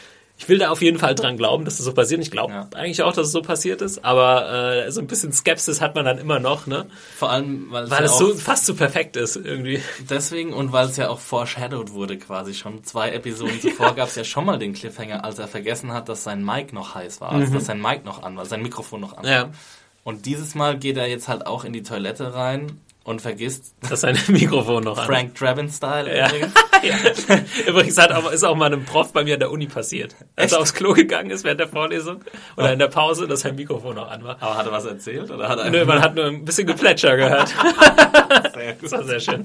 [0.43, 2.23] ich will da auf jeden Fall dran glauben, dass das so passiert.
[2.23, 2.67] Ich glaube Ja.
[2.75, 6.07] eigentlich auch, dass es so passiert ist, aber äh, so ein bisschen Skepsis hat man
[6.07, 6.87] dann immer noch, ne?
[7.17, 9.83] Vor allem, weil es Weil ja es so fast so perfekt ist irgendwie.
[10.09, 12.83] deswegen und weil es ja auch foreshadowed wurde quasi schon.
[12.85, 16.25] Zwei Episoden zuvor gab es ja schon mal den Cliffhanger, als er vergessen hat, dass
[16.25, 19.19] sein Mic noch heiß war, also dass sein Mic noch an war, sein Mikrofon noch
[19.19, 19.47] an war.
[19.47, 19.51] Mhm.
[19.53, 19.59] Ja.
[20.05, 24.01] Und dieses Mal geht er jetzt halt auch in die Toilette rein und vergisst Dass
[24.03, 25.05] sein Mikrofon noch an.
[25.07, 26.29] Frank Drabin-Style Ja.
[26.29, 26.53] übrigens.
[26.83, 27.39] ja.
[27.67, 30.15] Übrigens hat auch, ist auch mal einem Prof bei mir an der Uni passiert.
[30.37, 32.25] Als er aufs Klo gegangen ist während der Vorlesung
[32.57, 34.37] oder in der Pause, dass sein Mikrofon noch an war.
[34.41, 37.17] Aber hat er was erzählt oder hat er Nö, man hat nur ein bisschen Geplätscher
[37.17, 37.49] gehört.
[38.55, 39.45] sehr Das war sehr schön.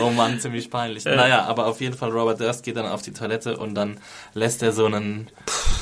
[0.00, 1.04] oh Mann, ziemlich peinlich.
[1.04, 1.16] Ja.
[1.16, 3.98] Naja, aber auf jeden Fall, Robert Durst geht dann auf die Toilette und dann
[4.34, 5.28] lässt er so einen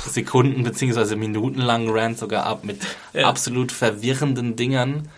[0.07, 1.15] Sekunden- bzw.
[1.17, 2.81] minutenlangen Rant sogar ab mit
[3.13, 3.27] ja.
[3.27, 5.09] absolut verwirrenden Dingern.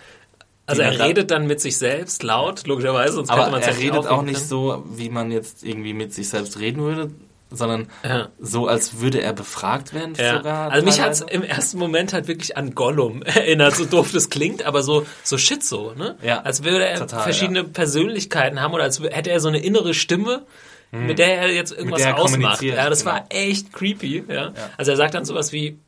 [0.66, 4.40] Also er redet dann mit sich selbst laut, logischerweise, sonst aber er redet auch nicht
[4.40, 7.11] so, wie man jetzt irgendwie mit sich selbst reden würde,
[7.50, 8.29] sondern ja.
[8.38, 10.38] so, als würde er befragt werden ja.
[10.38, 10.70] sogar.
[10.70, 14.31] Also mich hat es im ersten Moment halt wirklich an Gollum erinnert, so doof das
[14.31, 16.16] klingt, aber so, so Schizo, ne?
[16.22, 17.66] Ja, als würde er total, verschiedene ja.
[17.70, 20.46] Persönlichkeiten haben oder als hätte er so eine innere Stimme,
[20.90, 21.07] hm.
[21.07, 22.62] mit der er jetzt irgendwas er ausmacht.
[22.62, 23.16] Ja, das genau.
[23.16, 24.53] war echt creepy, ja.
[24.77, 25.79] Also er sagt dann sowas wie,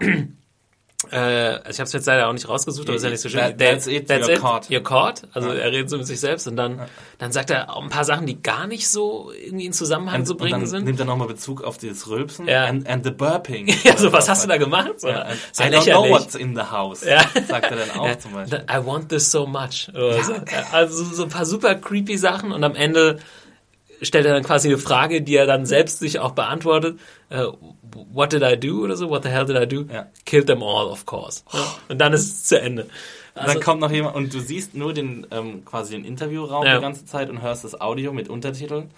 [1.10, 3.28] äh, also ich habe es jetzt leider auch nicht rausgesucht, aber ist ja nicht so
[3.28, 3.40] schön.
[3.40, 4.64] That, that's it, that's you're it, caught.
[4.66, 5.22] You're caught.
[5.32, 5.54] Also ja.
[5.54, 6.86] er redet so mit sich selbst und dann, ja.
[7.18, 10.26] dann sagt er auch ein paar Sachen, die gar nicht so irgendwie in Zusammenhang and,
[10.26, 10.84] zu bringen und dann sind.
[10.84, 12.64] nimmt er nochmal Bezug auf dieses Rülpsen ja.
[12.64, 13.68] and, and the burping.
[13.84, 15.00] ja, so was hast du da gemacht?
[15.00, 17.20] So, ja, I don't know what's in the house, ja.
[17.46, 18.64] sagt er dann auch zum Beispiel.
[18.70, 19.90] I want this so much.
[19.92, 20.34] So.
[20.72, 23.18] Also so ein paar super creepy Sachen und am Ende
[24.02, 26.98] stellt er dann quasi eine Frage, die er dann selbst sich auch beantwortet.
[27.30, 27.52] Uh,
[28.12, 29.08] what did I do oder so?
[29.08, 29.92] What the hell did I do?
[29.92, 30.06] Ja.
[30.24, 31.42] Killed them all, of course.
[31.52, 31.60] Ja.
[31.88, 32.88] Und dann ist es zu Ende.
[33.34, 36.76] Also, dann kommt noch jemand und du siehst nur den ähm, quasi den Interviewraum ja.
[36.76, 38.90] die ganze Zeit und hörst das Audio mit Untertiteln.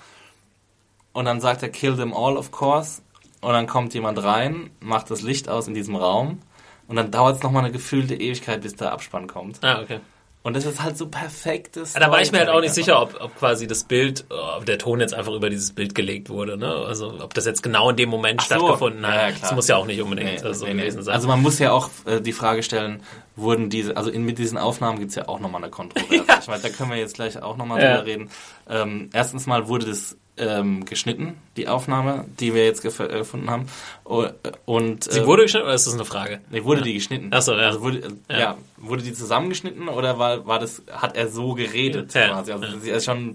[1.12, 3.02] Und dann sagt er Kill them all, of course.
[3.40, 6.40] Und dann kommt jemand rein, macht das Licht aus in diesem Raum.
[6.86, 9.62] Und dann dauert es nochmal eine gefühlte Ewigkeit, bis der Abspann kommt.
[9.62, 10.00] Ah, okay.
[10.42, 11.94] Und das ist halt so perfektes.
[11.94, 14.78] Da war ich mir halt auch nicht sicher, ob, ob quasi das Bild, ob der
[14.78, 16.72] Ton jetzt einfach über dieses Bild gelegt wurde, ne?
[16.72, 19.08] Also ob das jetzt genau in dem Moment Ach stattgefunden so.
[19.08, 19.32] hat.
[19.32, 21.14] Ja, das muss ja auch nicht unbedingt nee, so nee, gewesen sein.
[21.14, 23.02] Also man muss ja auch äh, die Frage stellen,
[23.34, 26.24] wurden diese, also in, mit diesen Aufnahmen gibt es ja auch nochmal eine Kontroverse.
[26.28, 26.38] ja.
[26.40, 27.96] Ich meine, da können wir jetzt gleich auch nochmal ja.
[27.96, 28.30] drüber reden.
[28.70, 33.66] Ähm, erstens mal wurde das ähm, geschnitten, die Aufnahme, die wir jetzt äh, gefunden haben.
[34.04, 36.40] Und, Sie wurde geschnitten oder ist das eine Frage?
[36.50, 36.84] Nee, wurde ja.
[36.84, 37.32] die geschnitten.
[37.32, 37.66] Achso, ja.
[37.66, 38.38] Also wurde, ja.
[38.38, 38.58] ja.
[38.76, 42.28] wurde die zusammengeschnitten oder war, war das, hat er so geredet ja.
[42.28, 42.52] quasi?
[42.52, 43.34] Also sie ist schon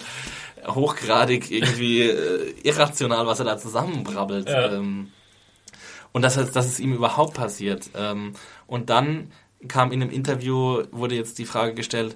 [0.68, 4.48] hochgradig irgendwie äh, irrational, was er da zusammenbrabbelt.
[4.50, 5.10] Ähm,
[6.12, 7.90] und dass, dass es ihm überhaupt passiert.
[7.96, 8.34] Ähm,
[8.68, 9.32] und dann
[9.68, 12.16] kam in einem Interview, wurde jetzt die Frage gestellt,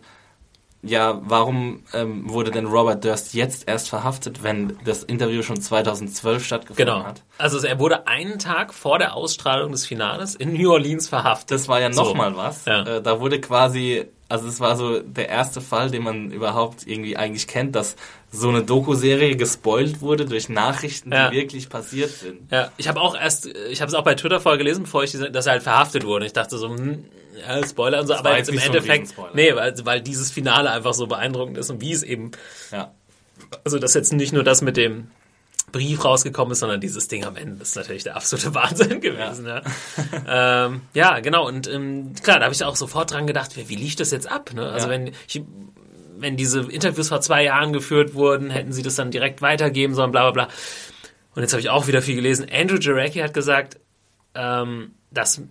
[0.84, 6.46] ja, warum ähm, wurde denn Robert Durst jetzt erst verhaftet, wenn das Interview schon 2012
[6.46, 7.04] stattgefunden genau.
[7.04, 7.24] hat?
[7.40, 11.52] Also er wurde einen Tag vor der Ausstrahlung des Finales in New Orleans verhaftet.
[11.52, 12.38] Das war ja nochmal so.
[12.38, 12.66] was.
[12.66, 12.84] Ja.
[12.84, 17.18] Äh, da wurde quasi, also es war so der erste Fall, den man überhaupt irgendwie
[17.18, 17.96] eigentlich kennt, dass
[18.32, 21.30] so eine Doku-Serie gespoilt wurde durch Nachrichten, ja.
[21.30, 22.52] die wirklich passiert sind.
[22.52, 25.14] Ja, ich habe auch erst, ich habe es auch bei Twitter vorher gelesen, bevor ich,
[25.14, 26.28] dass er halt verhaftet wurde.
[26.28, 27.06] Ich dachte so, hm,
[27.40, 30.72] ja, Spoiler und so, das aber jetzt im Endeffekt, so nee, weil, weil dieses Finale
[30.72, 32.32] einfach so beeindruckend ist und wie es eben,
[32.72, 32.92] ja.
[33.64, 35.08] also dass jetzt nicht nur das mit dem
[35.72, 39.46] Brief rausgekommen ist, sondern dieses Ding am Ende ist natürlich der absolute Wahnsinn gewesen.
[39.46, 39.62] Ja,
[40.26, 40.66] ja.
[40.66, 41.46] ähm, ja genau.
[41.46, 44.32] Und ähm, klar, da habe ich auch sofort dran gedacht, wie, wie lief das jetzt
[44.32, 44.54] ab?
[44.54, 44.70] Ne?
[44.70, 44.94] Also ja.
[44.94, 45.44] wenn ich,
[46.18, 50.12] wenn diese Interviews vor zwei Jahren geführt wurden, hätten sie das dann direkt weitergeben sollen,
[50.12, 50.54] bla bla bla.
[51.36, 52.48] Und jetzt habe ich auch wieder viel gelesen.
[52.52, 53.78] Andrew Jarecki hat gesagt,
[54.36, 55.42] ähm, dass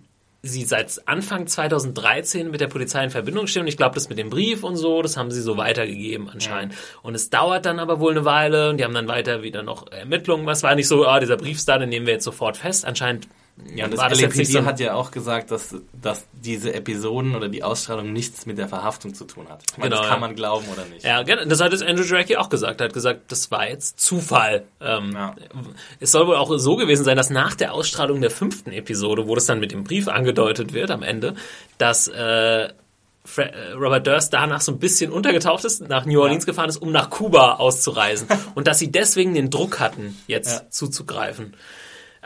[0.43, 3.61] sie seit Anfang 2013 mit der Polizei in Verbindung stehen.
[3.63, 6.73] Und ich glaube, das mit dem Brief und so, das haben sie so weitergegeben anscheinend.
[6.73, 6.79] Ja.
[7.01, 9.91] Und es dauert dann aber wohl eine Weile und die haben dann weiter wieder noch
[9.91, 10.45] Ermittlungen.
[10.45, 12.85] Was war nicht so, ah, dieser Brief ist da, den nehmen wir jetzt sofort fest.
[12.85, 13.27] Anscheinend
[13.75, 18.13] ja, und das, LAPD hat ja auch gesagt, dass, dass diese Episoden oder die Ausstrahlung
[18.13, 19.63] nichts mit der Verhaftung zu tun hat.
[19.77, 21.03] Meine, genau, das kann man glauben oder nicht.
[21.03, 22.81] Ja, das hat jetzt Andrew Drake auch gesagt.
[22.81, 24.65] Er hat gesagt, das war jetzt Zufall.
[24.79, 25.35] Ähm, ja.
[25.99, 29.33] Es soll wohl auch so gewesen sein, dass nach der Ausstrahlung der fünften Episode, wo
[29.33, 31.33] das dann mit dem Brief angedeutet wird am Ende,
[31.79, 32.71] dass äh, äh
[33.73, 36.51] Robert Durst danach so ein bisschen untergetaucht ist, nach New Orleans ja.
[36.51, 38.27] gefahren ist, um nach Kuba auszureisen.
[38.55, 40.69] und dass sie deswegen den Druck hatten, jetzt ja.
[40.69, 41.55] zuzugreifen.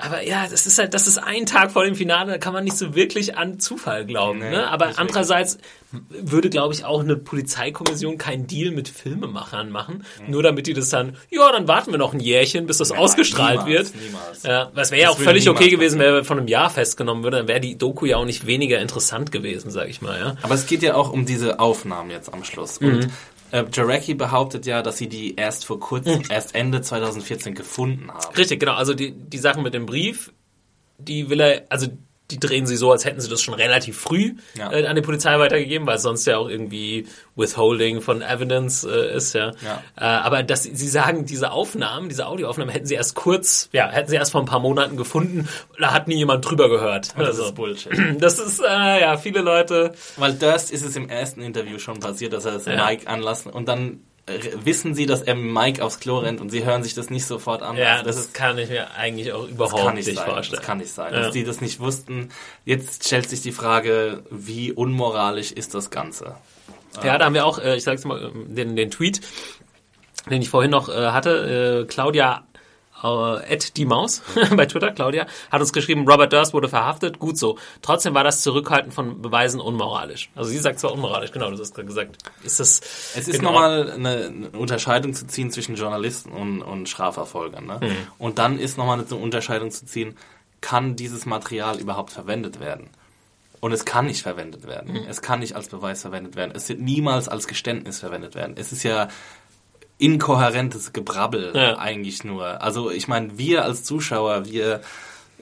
[0.02, 2.64] Aber ja, das ist halt, das ist ein Tag vor dem Finale, da kann man
[2.64, 4.40] nicht so wirklich an Zufall glauben.
[4.40, 4.70] Nee, ne?
[4.70, 5.58] Aber andererseits
[6.10, 10.32] würde, glaube ich, auch eine Polizeikommission keinen Deal mit Filmemachern machen, mhm.
[10.32, 13.00] nur damit die das dann, ja, dann warten wir noch ein Jährchen, bis das Nein,
[13.00, 14.04] ausgestrahlt niemals, wird.
[14.04, 14.44] Niemals.
[14.44, 17.38] Ja, was wäre ja auch völlig okay gewesen, wenn er von einem Jahr festgenommen würde,
[17.38, 20.18] dann wäre die Doku ja auch nicht weniger interessant gewesen, sag ich mal.
[20.18, 20.36] Ja?
[20.42, 22.78] Aber es geht ja auch um diese Aufnahmen jetzt am Schluss.
[22.78, 23.12] Und mhm.
[23.52, 26.26] Äh, Jarecki behauptet ja, dass sie die erst vor kurzem, mhm.
[26.30, 28.36] erst Ende 2014 gefunden haben.
[28.36, 28.74] Richtig, genau.
[28.74, 30.32] Also die, die Sachen mit dem Brief,
[30.98, 31.88] die will er, also
[32.32, 34.72] die drehen sie so, als hätten sie das schon relativ früh ja.
[34.72, 39.16] äh, an die Polizei weitergegeben, weil es sonst ja auch irgendwie Withholding von Evidence äh,
[39.16, 39.52] ist, ja.
[39.64, 39.84] ja.
[39.98, 44.10] Äh, aber dass sie sagen, diese Aufnahmen, diese Audioaufnahmen hätten sie erst kurz, ja, hätten
[44.10, 45.48] sie erst vor ein paar Monaten gefunden,
[45.80, 47.10] da hat nie jemand drüber gehört.
[47.18, 47.92] Das also, ist Bullshit.
[48.22, 49.94] Das ist, äh, ja, viele Leute.
[50.18, 52.86] Weil Durst ist es im ersten Interview schon passiert, dass er das ja.
[52.86, 54.02] Mike anlassen und dann
[54.64, 57.62] wissen sie, dass er Mike aufs Klo rennt und sie hören sich das nicht sofort
[57.62, 57.78] an.
[57.78, 60.58] Ja, also das, das, kann ich mir eigentlich auch überhaupt nicht, nicht vorstellen.
[60.58, 61.22] Das kann nicht sein, ja.
[61.22, 62.30] dass die das nicht wussten.
[62.66, 66.36] Jetzt stellt sich die Frage, wie unmoralisch ist das Ganze?
[67.04, 69.22] Ja, da haben wir auch, äh, ich sag's mal, den, den Tweet
[70.30, 72.44] den ich vorhin noch äh, hatte, äh, Claudia
[73.04, 74.22] äh, die Maus
[74.56, 77.58] bei Twitter, Claudia, hat uns geschrieben, Robert Durst wurde verhaftet, gut so.
[77.82, 80.30] Trotzdem war das Zurückhalten von Beweisen unmoralisch.
[80.36, 82.18] Also sie sagt zwar unmoralisch, genau, du hast gerade gesagt.
[82.44, 82.80] Ist das
[83.16, 83.52] es ist genau.
[83.52, 87.66] nochmal eine, eine Unterscheidung zu ziehen zwischen Journalisten und, und Strafverfolgern.
[87.66, 87.80] Ne?
[87.82, 87.96] Mhm.
[88.18, 90.18] Und dann ist nochmal eine Unterscheidung zu ziehen,
[90.62, 92.90] kann dieses Material überhaupt verwendet werden?
[93.60, 94.94] Und es kann nicht verwendet werden.
[94.94, 95.06] Mhm.
[95.08, 96.52] Es kann nicht als Beweis verwendet werden.
[96.56, 98.56] Es wird niemals als Geständnis verwendet werden.
[98.58, 99.08] Es ist ja
[100.02, 101.78] inkohärentes Gebrabbel ja.
[101.78, 102.62] eigentlich nur.
[102.62, 104.82] Also ich meine, wir als Zuschauer, wir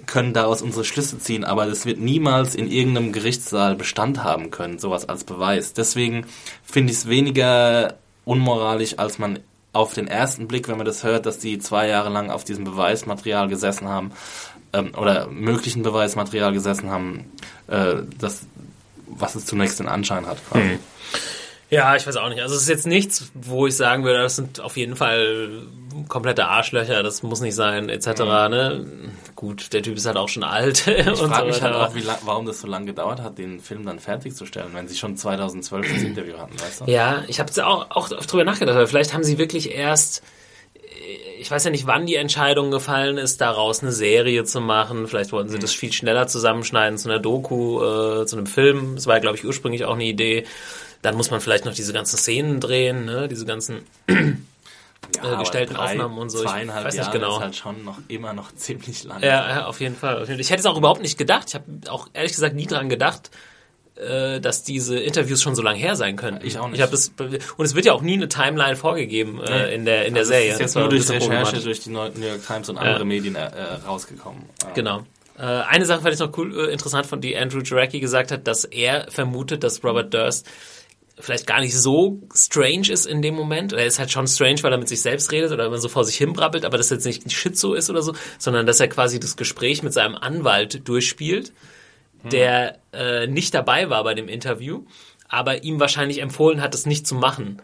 [0.05, 4.79] können daraus unsere Schlüsse ziehen, aber das wird niemals in irgendeinem Gerichtssaal Bestand haben können,
[4.79, 5.73] sowas als Beweis.
[5.73, 6.25] Deswegen
[6.63, 7.95] finde ich es weniger
[8.25, 9.39] unmoralisch, als man
[9.71, 12.63] auf den ersten Blick, wenn man das hört, dass die zwei Jahre lang auf diesem
[12.63, 14.11] Beweismaterial gesessen haben
[14.73, 17.31] ähm, oder möglichen Beweismaterial gesessen haben,
[17.67, 18.41] äh, das,
[19.07, 20.37] was es zunächst den Anschein hat.
[20.49, 20.69] Quasi.
[20.71, 20.79] Hm.
[21.69, 22.41] Ja, ich weiß auch nicht.
[22.41, 25.67] Also es ist jetzt nichts, wo ich sagen würde, das sind auf jeden Fall
[26.07, 28.07] komplette Arschlöcher, das muss nicht sein, etc.
[28.21, 28.25] Mhm.
[28.25, 28.85] Ne?
[29.35, 30.87] Gut, der Typ ist halt auch schon alt.
[31.09, 33.99] Ich frage mich halt auch, lang, warum das so lange gedauert hat, den Film dann
[33.99, 36.85] fertigzustellen, wenn sie schon 2012 das Interview hatten, weißt du?
[36.85, 40.23] Ja, ich habe auch, auch drüber nachgedacht, aber vielleicht haben sie wirklich erst
[41.39, 45.07] ich weiß ja nicht, wann die Entscheidung gefallen ist, daraus eine Serie zu machen.
[45.07, 45.61] Vielleicht wollten sie mhm.
[45.61, 48.95] das viel schneller zusammenschneiden zu einer Doku, äh, zu einem Film.
[48.95, 50.43] Das war, glaube ich, ursprünglich auch eine Idee.
[51.01, 53.27] Dann muss man vielleicht noch diese ganzen Szenen drehen, ne?
[53.27, 56.41] diese ganzen ja, äh, gestellten drei, Aufnahmen und so.
[56.43, 57.37] Zweieinhalb ich weiß Jahre nicht genau.
[57.37, 59.21] ist halt schon noch immer noch ziemlich lang.
[59.21, 60.29] Ja, ja auf jeden Fall.
[60.39, 61.45] Ich hätte es auch überhaupt nicht gedacht.
[61.49, 63.31] Ich habe auch ehrlich gesagt nie dran gedacht,
[63.95, 66.39] äh, dass diese Interviews schon so lange her sein können.
[66.43, 66.77] Ich auch nicht.
[66.77, 69.75] Ich hab das, und es wird ja auch nie eine Timeline vorgegeben äh, nee.
[69.75, 70.47] in der in der also Serie.
[70.47, 73.05] Das ist jetzt nur durch Recherche durch die New York Times und andere ja.
[73.05, 73.49] Medien äh,
[73.85, 74.43] rausgekommen.
[74.73, 75.03] Genau.
[75.37, 78.47] Äh, eine Sache fand ich noch cool, äh, interessant von die Andrew Jarecki gesagt hat,
[78.47, 80.47] dass er vermutet, dass Robert Durst
[81.19, 83.73] vielleicht gar nicht so strange ist in dem Moment.
[83.73, 86.05] Er ist halt schon strange, weil er mit sich selbst redet oder immer so vor
[86.05, 88.87] sich hin brabbelt, aber das jetzt nicht ein Schizo ist oder so, sondern dass er
[88.87, 91.53] quasi das Gespräch mit seinem Anwalt durchspielt,
[92.21, 92.29] hm.
[92.29, 94.85] der äh, nicht dabei war bei dem Interview,
[95.27, 97.61] aber ihm wahrscheinlich empfohlen hat, das nicht zu machen.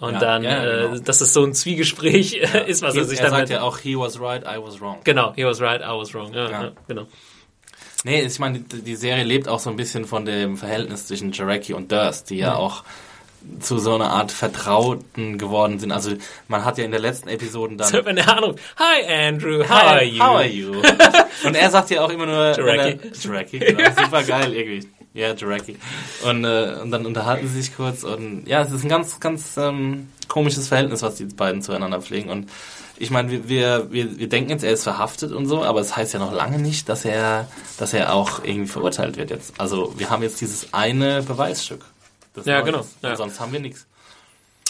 [0.00, 0.94] Und ja, dann, ja, genau.
[0.94, 2.60] äh, dass es so ein Zwiegespräch ja.
[2.60, 3.34] ist, was er sich er dann.
[3.34, 5.00] Er sagt ja auch, he was right, I was wrong.
[5.02, 6.32] Genau, he was right, I was wrong.
[6.32, 6.72] Ja.
[6.86, 7.06] genau.
[8.04, 11.32] Nee, ich meine, die, die, Serie lebt auch so ein bisschen von dem Verhältnis zwischen
[11.32, 12.56] Jarecki und Durst, die ja mhm.
[12.56, 12.84] auch
[13.60, 15.92] zu so einer Art Vertrauten geworden sind.
[15.92, 16.12] Also
[16.48, 17.88] man hat ja in der letzten Episode dann...
[17.92, 20.22] So, der anruft, Hi Andrew, how Hi, are you?
[20.22, 20.82] How are you?
[21.44, 22.56] und er sagt ja auch immer nur...
[22.56, 23.10] Jarecki.
[23.20, 24.88] Jarecki, genau, super geil irgendwie.
[25.18, 25.76] Ja, Jarecki.
[26.24, 29.56] Und, äh, und dann unterhalten sie sich kurz und ja, es ist ein ganz, ganz
[29.56, 32.48] ähm, komisches Verhältnis, was die beiden zueinander pflegen und
[33.00, 35.96] ich meine, wir, wir, wir denken jetzt, er ist verhaftet und so, aber es das
[35.96, 39.60] heißt ja noch lange nicht, dass er, dass er auch irgendwie verurteilt wird jetzt.
[39.60, 41.84] Also wir haben jetzt dieses eine Beweisstück.
[42.44, 42.84] ja, genau.
[43.02, 43.16] Ja.
[43.16, 43.86] Sonst haben wir nichts.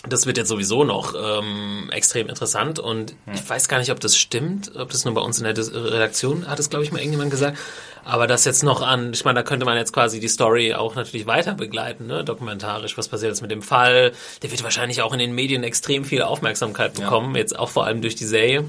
[0.07, 3.35] Das wird jetzt sowieso noch ähm, extrem interessant und hm.
[3.35, 6.47] ich weiß gar nicht, ob das stimmt, ob das nur bei uns in der Redaktion
[6.47, 7.59] hat es, glaube ich, mal irgendjemand gesagt.
[8.05, 10.95] Aber das jetzt noch an, ich meine, da könnte man jetzt quasi die Story auch
[10.95, 12.97] natürlich weiter begleiten, ne, dokumentarisch.
[12.97, 14.13] Was passiert jetzt mit dem Fall?
[14.43, 17.41] Der wird wahrscheinlich auch in den Medien extrem viel Aufmerksamkeit bekommen, ja.
[17.41, 18.65] jetzt auch vor allem durch die Serie.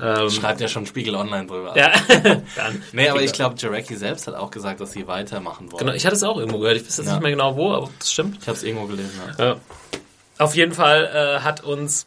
[0.00, 1.76] Ähm, Schreibt ja schon Spiegel Online drüber.
[1.76, 1.92] Ja.
[2.56, 5.80] Dann, nee, aber ich glaube, Jarecki selbst hat auch gesagt, dass sie weitermachen wollen.
[5.80, 6.78] Genau, ich hatte es auch irgendwo gehört.
[6.78, 7.12] Ich weiß jetzt ja.
[7.12, 8.38] nicht mehr genau wo, aber das stimmt.
[8.40, 9.20] Ich habe es irgendwo gelesen.
[9.38, 9.44] Ja.
[9.44, 9.56] ja.
[10.38, 12.06] Auf jeden Fall äh, hat uns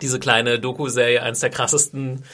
[0.00, 2.24] diese kleine Doku-Serie eines der krassesten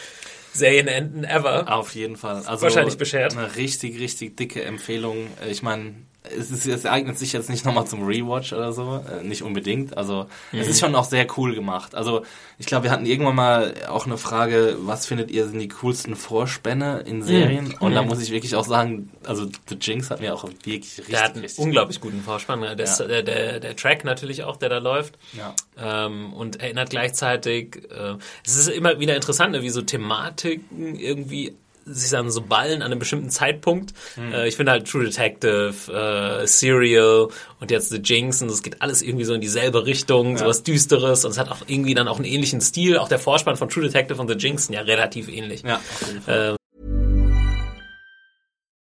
[0.52, 1.72] Serienenden ever.
[1.72, 2.42] Auf jeden Fall.
[2.46, 3.36] Also wahrscheinlich beschert.
[3.36, 5.28] Eine richtig, richtig dicke Empfehlung.
[5.48, 9.24] Ich meine, es, ist, es eignet sich jetzt nicht nochmal zum Rewatch oder so, äh,
[9.24, 9.96] nicht unbedingt.
[9.96, 10.58] Also mhm.
[10.58, 11.94] es ist schon auch sehr cool gemacht.
[11.94, 12.22] Also
[12.58, 16.16] ich glaube, wir hatten irgendwann mal auch eine Frage, was findet ihr sind die coolsten
[16.16, 17.68] Vorspänne in Serien?
[17.68, 17.74] Mhm.
[17.80, 21.06] Und da muss ich wirklich auch sagen, also The Jinx hat mir auch wirklich richtig,
[21.06, 22.60] der hat einen richtig unglaublich guten Vorspann.
[22.60, 23.06] Der, ja.
[23.06, 25.18] der, der, der, Track natürlich auch, der da läuft.
[25.32, 25.54] Ja.
[25.78, 31.54] Ähm, und erinnert gleichzeitig, äh, es ist immer wieder interessant, wie so Thematiken irgendwie
[31.88, 33.92] sich dann so ballen an einem bestimmten Zeitpunkt.
[34.16, 34.32] Mhm.
[34.32, 37.28] Äh, ich finde halt True Detective, äh, Serial
[37.60, 40.38] und jetzt The Jinx und es geht alles irgendwie so in dieselbe Richtung, ja.
[40.38, 42.98] sowas Düsteres und es hat auch irgendwie dann auch einen ähnlichen Stil.
[42.98, 45.62] Auch der Vorspann von True Detective und The Jinx sind ja relativ ähnlich.
[45.62, 45.80] Ja,
[46.26, 46.54] äh,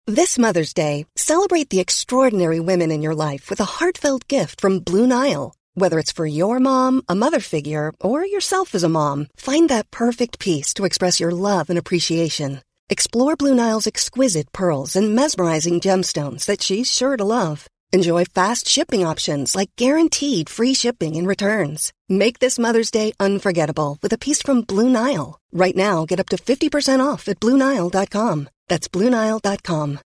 [0.07, 4.79] This Mother's Day, celebrate the extraordinary women in your life with a heartfelt gift from
[4.79, 5.55] Blue Nile.
[5.73, 9.89] Whether it's for your mom, a mother figure, or yourself as a mom, find that
[9.89, 12.61] perfect piece to express your love and appreciation.
[12.87, 17.67] Explore Blue Nile's exquisite pearls and mesmerizing gemstones that she's sure to love.
[17.91, 21.91] Enjoy fast shipping options like guaranteed free shipping and returns.
[22.09, 25.39] Make this Mother's Day unforgettable with a piece from Blue Nile.
[25.51, 28.49] Right now, get up to 50% off at BlueNile.com.
[28.67, 29.99] That's BlueNile.com.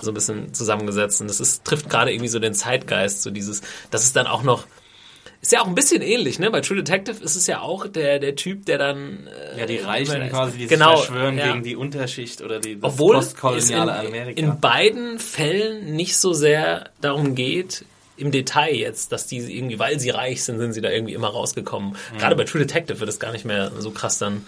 [0.00, 3.62] So ein bisschen zusammengesetzt und das ist, trifft gerade irgendwie so den Zeitgeist, so dieses,
[3.90, 4.66] dass es dann auch noch
[5.44, 6.50] ist ja auch ein bisschen ähnlich, ne?
[6.50, 9.26] Bei True Detective ist es ja auch der, der Typ, der dann.
[9.26, 11.48] Äh, ja, die Reichen quasi, die genau, sich verschwören ja.
[11.48, 14.40] gegen die Unterschicht oder die das Obwohl postkoloniale es in, Amerika.
[14.40, 17.84] In beiden Fällen nicht so sehr darum geht,
[18.16, 21.28] im Detail jetzt, dass die irgendwie, weil sie reich sind, sind sie da irgendwie immer
[21.28, 21.90] rausgekommen.
[21.90, 22.18] Mhm.
[22.18, 24.46] Gerade bei True Detective wird es gar nicht mehr so krass dann.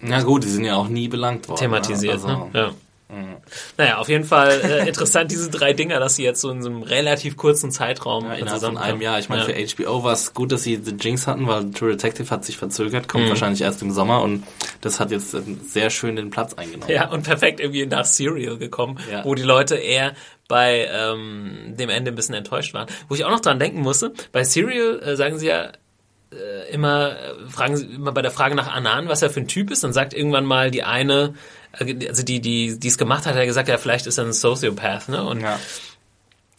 [0.00, 1.58] Na gut, die sind ja auch nie belangt worden.
[1.58, 2.28] Thematisiert, ne?
[2.30, 2.50] Also, ne?
[2.54, 2.74] Ja.
[3.12, 3.36] Mhm.
[3.76, 6.68] Naja, auf jeden Fall äh, interessant, diese drei Dinger, dass sie jetzt so in so
[6.68, 9.18] einem relativ kurzen Zeitraum ja, innerhalb von einem Jahr.
[9.18, 9.66] Ich meine, ja.
[9.66, 12.56] für HBO war es gut, dass sie The Jinx hatten, weil True Detective hat sich
[12.56, 13.30] verzögert, kommt mhm.
[13.30, 14.44] wahrscheinlich erst im Sommer und
[14.80, 16.92] das hat jetzt sehr schön den Platz eingenommen.
[16.92, 19.24] Ja, und perfekt irgendwie nach Serial gekommen, ja.
[19.24, 20.14] wo die Leute eher
[20.48, 22.88] bei ähm, dem Ende ein bisschen enttäuscht waren.
[23.08, 25.70] Wo ich auch noch dran denken musste, bei Serial äh, sagen sie ja,
[26.32, 29.48] äh, immer äh, fragen sie immer bei der Frage nach Anan, was er für ein
[29.48, 33.26] Typ ist, dann sagt irgendwann mal die eine, äh, also die, die, die es gemacht
[33.26, 35.24] hat, hat gesagt, ja, vielleicht ist er ein Sociopath, ne?
[35.24, 35.58] Und ja.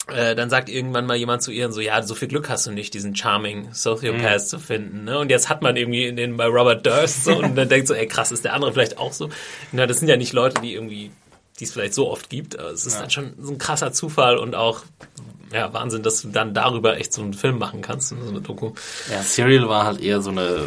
[0.08, 2.70] äh, dann sagt irgendwann mal jemand zu ihr so, ja, so viel Glück hast du
[2.70, 4.46] nicht, diesen charming Sociopath mhm.
[4.46, 5.18] zu finden, ne?
[5.18, 8.06] Und jetzt hat man irgendwie den bei Robert Durst so und dann denkt so, ey,
[8.06, 9.28] krass, ist der andere vielleicht auch so?
[9.72, 11.10] Na, das sind ja nicht Leute, die irgendwie
[11.58, 12.54] die es vielleicht so oft gibt.
[12.54, 13.00] Es ist ja.
[13.02, 14.82] dann schon so ein krasser Zufall und auch
[15.52, 18.72] ja, Wahnsinn, dass du dann darüber echt so einen Film machen kannst, so eine Doku.
[19.10, 20.62] Ja, Serial war halt eher so eine,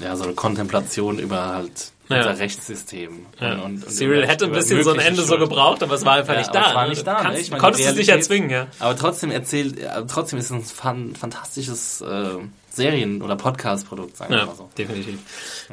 [0.00, 2.16] ja, so eine Kontemplation über halt ja.
[2.18, 3.26] unser Rechtssystem.
[3.40, 3.54] Ja.
[3.54, 5.28] Und, und Serial hätte ein bisschen so ein Ende Schuld.
[5.28, 6.68] so gebraucht, aber es war einfach ja, nicht da.
[6.68, 7.14] Es war nicht da.
[7.14, 7.40] Kannst, ne?
[7.40, 8.66] ich meine, konntest es nicht erzwingen, ja.
[8.78, 12.38] Aber trotzdem erzählt, trotzdem ist es ein fantastisches äh,
[12.76, 14.68] Serien- oder Podcast-Produkt, sagen wir ja, mal so.
[14.76, 15.18] definitiv.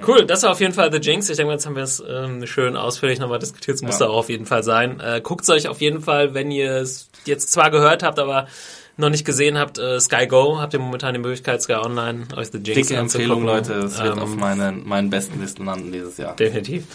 [0.07, 1.29] Cool, das war auf jeden Fall The Jinx.
[1.29, 3.75] Ich denke, jetzt haben wir es ähm, schön ausführlich nochmal diskutiert.
[3.75, 4.99] Es muss da auch auf jeden Fall sein.
[4.99, 8.47] Äh, Guckt es euch auf jeden Fall, wenn ihr es jetzt zwar gehört habt, aber
[8.97, 12.49] noch nicht gesehen habt, äh, Sky Go, habt ihr momentan die Möglichkeit, Sky Online, euch
[12.51, 13.73] The Jinx Dicke Empfehlung, Leute.
[13.73, 16.35] Es wird ähm, auf meinen, meinen besten Listen landen dieses Jahr.
[16.35, 16.85] Definitiv.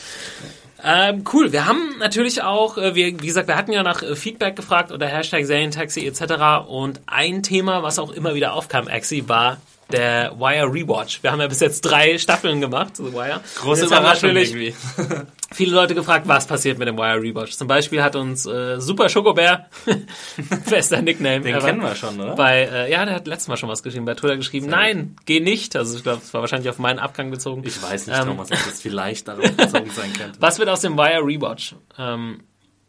[0.83, 4.15] Ähm, cool, wir haben natürlich auch, äh, wir, wie gesagt, wir hatten ja nach äh,
[4.15, 6.69] Feedback gefragt oder Hashtag Serientaxi etc.
[6.69, 9.59] Und ein Thema, was auch immer wieder aufkam, Axi, war
[9.91, 11.23] der Wire Rewatch.
[11.23, 13.41] Wir haben ja bis jetzt drei Staffeln gemacht, The Wire.
[13.61, 14.75] Große Überraschung irgendwie.
[15.53, 17.53] viele Leute gefragt, was passiert mit dem Wire Rewatch.
[17.53, 19.69] Zum Beispiel hat uns äh, Super Schokobär,
[20.71, 21.41] bester Nickname.
[21.41, 22.35] Den kennen wir schon, oder?
[22.35, 25.17] Bei, äh, ja, der hat letztes Mal schon was geschrieben, bei Twitter geschrieben, Sehr nein,
[25.25, 25.75] geh nicht.
[25.75, 27.63] Also ich glaube, es war wahrscheinlich auf meinen Abgang bezogen.
[27.65, 30.39] Ich weiß nicht, ähm, Thomas, ob das vielleicht darauf bezogen sein könnte.
[30.41, 31.75] Was wird aus dem Wire Rewatch?
[31.99, 32.43] Ähm,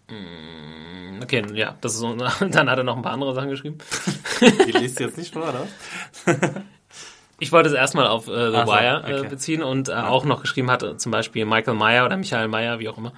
[0.10, 3.78] mm, okay, ja, das ist so, dann hat er noch ein paar andere Sachen geschrieben.
[4.42, 5.68] Die liest du jetzt nicht vor, oder?
[7.39, 9.25] Ich wollte es erstmal auf äh, The Ach Wire äh, okay.
[9.25, 12.80] äh, beziehen und äh, auch noch geschrieben hatte, zum Beispiel Michael Meyer oder Michael Meyer,
[12.80, 13.13] wie auch immer.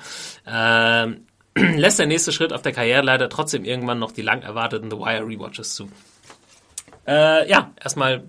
[0.45, 1.15] Äh,
[1.77, 4.97] lässt der nächste Schritt auf der Karriere leider trotzdem irgendwann noch die lang erwarteten The
[4.97, 5.89] Wire Rewatches zu.
[7.07, 8.23] Äh, ja, erstmal,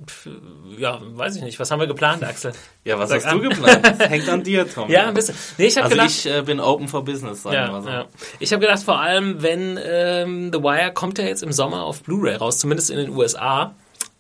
[0.79, 1.61] ja, weiß ich nicht.
[1.61, 2.53] Was haben wir geplant, Axel?
[2.85, 3.41] Ja, was Sag hast an.
[3.41, 3.87] du geplant?
[3.87, 4.91] Das hängt an dir, Tom.
[4.91, 5.37] Ja, ein bisschen.
[5.57, 7.83] Nee, ich habe also gedacht, ich äh, bin open for business, sagen ja, wir mal
[7.83, 7.89] so.
[7.91, 8.07] Ja.
[8.41, 12.03] Ich habe gedacht, vor allem, wenn ähm, The Wire kommt ja jetzt im Sommer auf
[12.03, 13.73] Blu-ray raus, zumindest in den USA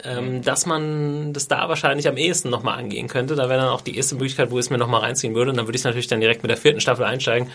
[0.05, 3.35] ähm, dass man das da wahrscheinlich am ehesten nochmal angehen könnte.
[3.35, 5.51] Da wäre dann auch die erste Möglichkeit, wo ich es mir nochmal reinziehen würde.
[5.51, 7.51] Und dann würde ich natürlich dann direkt mit der vierten Staffel einsteigen.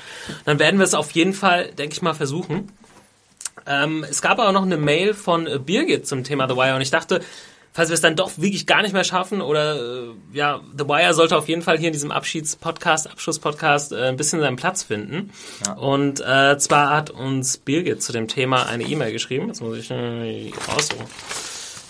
[0.45, 2.71] Dann werden wir es auf jeden Fall, denke ich mal, versuchen.
[3.65, 6.81] Ähm, es gab aber noch eine Mail von äh, Birgit zum Thema The Wire und
[6.81, 7.21] ich dachte,
[7.73, 11.13] falls wir es dann doch wirklich gar nicht mehr schaffen oder äh, ja, The Wire
[11.13, 15.31] sollte auf jeden Fall hier in diesem Abschiedspodcast, Abschlusspodcast äh, ein bisschen seinen Platz finden.
[15.65, 15.73] Ja.
[15.73, 19.47] Und äh, zwar hat uns Birgit zu dem Thema eine E-Mail geschrieben.
[19.47, 21.05] Jetzt muss ich äh, raussuchen.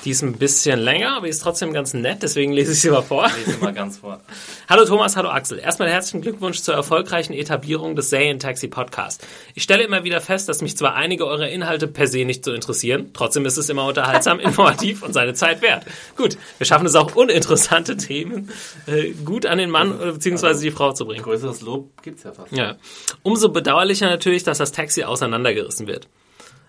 [0.07, 2.89] Die ist ein bisschen länger, aber die ist trotzdem ganz nett, deswegen lese ich sie
[2.89, 3.29] mal vor.
[3.45, 4.21] Lese mal ganz vor.
[4.69, 5.59] hallo Thomas, hallo Axel.
[5.59, 9.27] Erstmal herzlichen Glückwunsch zur erfolgreichen Etablierung des Taxi Podcast.
[9.53, 12.53] Ich stelle immer wieder fest, dass mich zwar einige eurer Inhalte per se nicht so
[12.53, 15.83] interessieren, trotzdem ist es immer unterhaltsam, informativ und seine Zeit wert.
[16.15, 18.49] Gut, wir schaffen es auch uninteressante Themen
[18.85, 20.61] äh, gut an den Mann bzw.
[20.61, 21.23] die Frau zu bringen.
[21.23, 22.53] Größeres Lob gibt's ja fast.
[22.53, 22.77] Ja.
[23.23, 26.07] Umso bedauerlicher natürlich, dass das Taxi auseinandergerissen wird.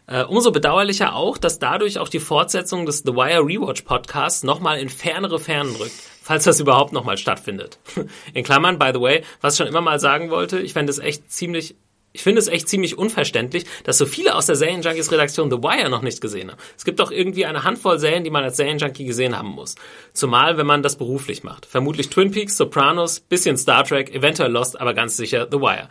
[0.09, 4.79] Äh, umso bedauerlicher auch, dass dadurch auch die Fortsetzung des The Wire Rewatch Podcasts nochmal
[4.79, 5.93] in fernere Fernen rückt,
[6.23, 7.79] falls das überhaupt nochmal stattfindet.
[8.33, 10.99] In Klammern, by the way, was ich schon immer mal sagen wollte, ich fände es
[10.99, 11.77] echt ziemlich
[12.13, 15.91] ich finde es echt ziemlich unverständlich, dass so viele aus der Serienjunkies Redaktion The Wire
[15.91, 16.59] noch nicht gesehen haben.
[16.77, 19.75] Es gibt doch irgendwie eine Handvoll Serien, die man als Serienjunkie gesehen haben muss.
[20.15, 21.67] Zumal, wenn man das beruflich macht.
[21.67, 25.89] Vermutlich Twin Peaks, Sopranos, bisschen Star Trek, eventuell Lost, aber ganz sicher The Wire.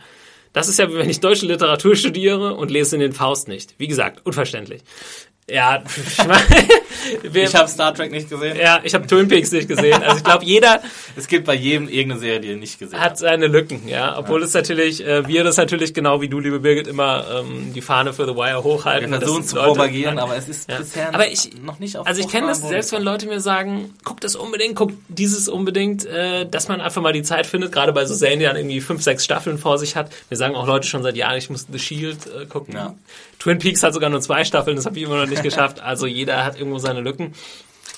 [0.52, 3.74] Das ist ja, wenn ich deutsche Literatur studiere und lese in den Faust nicht.
[3.78, 4.82] Wie gesagt, unverständlich.
[5.50, 6.42] Ja, ich, mein,
[7.32, 8.56] ich habe Star Trek nicht gesehen.
[8.56, 10.02] Ja, ich habe Twin Peaks nicht gesehen.
[10.02, 10.82] Also ich glaube, jeder.
[11.16, 13.10] Es gibt bei jedem irgendeine Serie, die er nicht gesehen hat.
[13.10, 14.18] Hat seine Lücken, ja.
[14.18, 14.46] Obwohl ja.
[14.46, 18.12] es natürlich, äh, wir das natürlich genau wie du, liebe Birgit, immer ähm, die Fahne
[18.12, 19.10] für The Wire hochhalten.
[19.10, 20.76] Wir versuchen zu Leute, propagieren, aber es ist ja.
[20.76, 23.94] bisher aber ich, noch nicht auf Also ich kenne das selbst, wenn Leute mir sagen,
[24.04, 27.94] guck das unbedingt, guck dieses unbedingt, äh, dass man einfach mal die Zeit findet, gerade
[27.94, 30.10] bei so Serien, die dann irgendwie fünf, sechs Staffeln vor sich hat.
[30.28, 32.74] Wir sagen auch Leute schon seit Jahren, ich muss The Shield äh, gucken.
[32.74, 32.94] Ja.
[33.38, 35.80] Twin Peaks hat sogar nur zwei Staffeln, das habe ich immer noch nicht geschafft.
[35.80, 37.34] Also jeder hat irgendwo seine Lücken.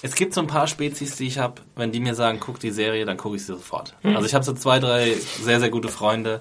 [0.02, 2.70] Es gibt so ein paar Spezies, die ich habe, wenn die mir sagen, guck die
[2.70, 3.94] Serie, dann gucke ich sie sofort.
[4.02, 6.40] Also ich habe so zwei, drei sehr, sehr gute Freunde.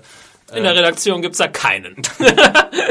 [0.54, 1.96] In der Redaktion gibt's da keinen.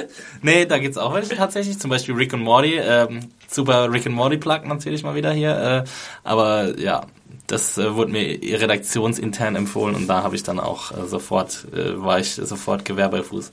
[0.42, 1.78] Nee, da gibt's auch welche tatsächlich.
[1.78, 2.76] Zum Beispiel Rick und Morty.
[2.76, 5.84] Ähm, super Rick und Morty Plug natürlich mal wieder hier.
[5.84, 5.90] Äh,
[6.24, 7.06] aber ja,
[7.48, 12.00] das äh, wurde mir redaktionsintern empfohlen und da habe ich dann auch äh, sofort, äh,
[12.00, 13.50] war ich sofort Gewehr bei Fuß.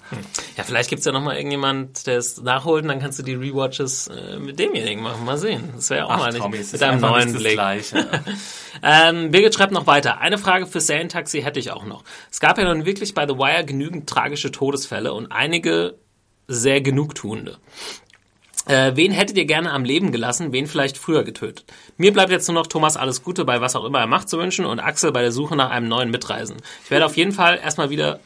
[0.58, 3.34] Ja, vielleicht gibt's ja noch mal irgendjemand, der es nachholt und dann kannst du die
[3.34, 5.26] Rewatches äh, mit demjenigen machen.
[5.26, 5.72] Mal sehen.
[5.76, 7.54] Das wäre ja auch Ach, mal nicht Tommy, mit einem neuen Blick.
[7.54, 8.08] Gleiche.
[8.84, 10.20] Ähm, Birgit schreibt noch weiter.
[10.20, 12.04] Eine Frage für Serientaxi hätte ich auch noch.
[12.30, 15.96] Es gab ja nun wirklich bei The Wire genügend tragische Todesfälle und einige
[16.48, 17.58] sehr genugtuende.
[18.68, 21.66] Äh, wen hättet ihr gerne am Leben gelassen, wen vielleicht früher getötet?
[21.98, 24.38] Mir bleibt jetzt nur noch Thomas alles Gute bei was auch immer er macht zu
[24.38, 26.58] wünschen und Axel bei der Suche nach einem neuen Mitreisen.
[26.84, 28.20] Ich werde auf jeden Fall erstmal wieder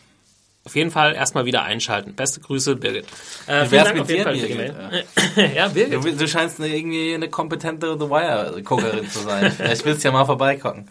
[0.66, 2.14] auf jeden Fall erstmal wieder einschalten.
[2.14, 3.06] Beste Grüße, Birgit.
[3.48, 5.36] Äh, Wie wär's Dank mit auf jeden dir, Fall Birgit?
[5.36, 5.52] Mail.
[5.56, 6.04] ja, Birgit.
[6.06, 9.52] Du, du scheinst eine, irgendwie eine kompetente The Wire-Guckerin zu sein.
[9.58, 10.88] Vielleicht willst du ja mal vorbeigucken.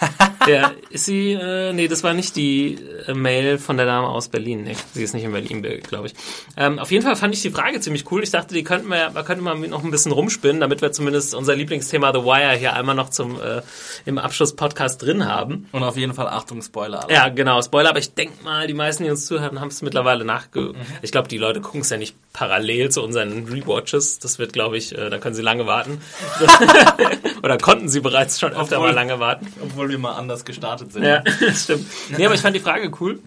[0.48, 4.28] Der, ist sie, äh, nee, das war nicht die äh, Mail von der Dame aus
[4.28, 4.64] Berlin.
[4.64, 6.14] Nee, sie ist nicht in Berlin, glaube ich.
[6.56, 8.22] Ähm, auf jeden Fall fand ich die Frage ziemlich cool.
[8.22, 11.34] Ich dachte, die könnten wir, man könnte mal noch ein bisschen rumspinnen, damit wir zumindest
[11.34, 13.62] unser Lieblingsthema The Wire hier einmal noch zum äh,
[14.06, 15.68] im Abschluss-Podcast drin haben.
[15.72, 17.04] Und auf jeden Fall Achtung, Spoiler.
[17.04, 19.82] Aber Ja, genau, Spoiler, aber ich denke mal, die meisten, die uns zuhören, haben es
[19.82, 20.72] mittlerweile nachge...
[21.02, 24.18] Ich glaube, die Leute gucken es ja nicht parallel zu unseren Rewatches.
[24.18, 26.00] Das wird, glaube ich, äh, da können sie lange warten.
[27.42, 29.46] Oder konnten sie bereits schon öfter Obwohl- mal lange warten.
[29.62, 31.04] Obwohl wir mal anders gestartet sind.
[31.04, 31.86] Ja, das stimmt.
[32.16, 33.20] Nee, aber ich fand die Frage cool.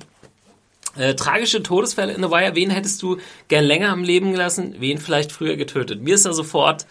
[0.97, 2.55] Äh, tragische Todesfälle in The Wire.
[2.55, 4.75] Wen hättest du gern länger am Leben gelassen?
[4.79, 6.01] Wen vielleicht früher getötet?
[6.01, 6.85] Mir ist da sofort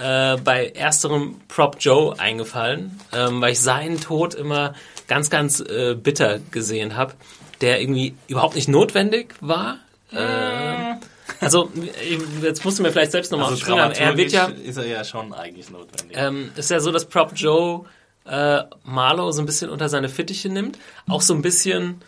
[0.00, 4.74] äh, bei ersterem Prop Joe eingefallen, ähm, weil ich seinen Tod immer
[5.06, 7.12] ganz, ganz äh, bitter gesehen habe,
[7.60, 9.78] der irgendwie überhaupt nicht notwendig war.
[10.12, 10.94] Äh,
[11.40, 11.70] also,
[12.40, 13.92] jetzt musst du mir vielleicht selbst nochmal Also aufspringen.
[13.92, 16.16] Er wird ja, ist er ja schon eigentlich notwendig.
[16.16, 17.84] ähm, ist ja so, dass Prop Joe
[18.24, 22.00] äh, Marlow so ein bisschen unter seine Fittiche nimmt, auch so ein bisschen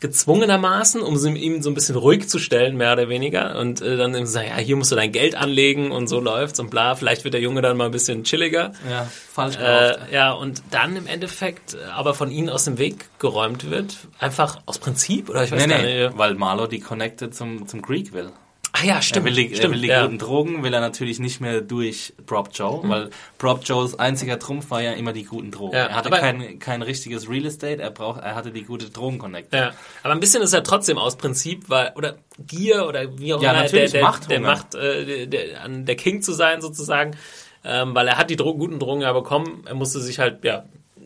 [0.00, 3.56] gezwungenermaßen, um ihm so ein bisschen ruhig zu stellen, mehr oder weniger.
[3.58, 6.58] Und äh, dann eben sagen, ja, hier musst du dein Geld anlegen und so läuft's
[6.58, 6.96] und bla.
[6.96, 8.72] Vielleicht wird der Junge dann mal ein bisschen chilliger.
[8.90, 10.02] ja, falsch gelaufen.
[10.10, 13.96] Äh, ja, und dann im Endeffekt äh, aber von ihnen aus dem Weg geräumt wird.
[14.18, 16.18] Einfach aus Prinzip, oder ich weiß Nee, gar nee, nicht.
[16.18, 18.30] weil Marlow die Connected zum, zum Greek will.
[18.82, 19.26] Ah ja, Er stimmt.
[19.26, 20.02] will die, stimmt er will die ja.
[20.02, 24.70] guten Drogen, will er natürlich nicht mehr durch Prop Joe, weil Prop Joes einziger Trumpf
[24.70, 25.74] war ja immer die guten Drogen.
[25.76, 29.54] Ja, er hatte kein, kein richtiges Real Estate, er, braucht, er hatte die gute Drogen-Connect.
[29.54, 29.72] Ja,
[30.02, 33.52] aber ein bisschen ist er trotzdem aus Prinzip, weil oder Gier oder wie auch Ja,
[33.52, 34.40] immer der, der, Machthunger.
[34.40, 37.16] der Macht, äh, der, der, an der King zu sein sozusagen,
[37.64, 40.64] ähm, weil er hat die Dro guten Drogen ja bekommen, er musste sich halt ja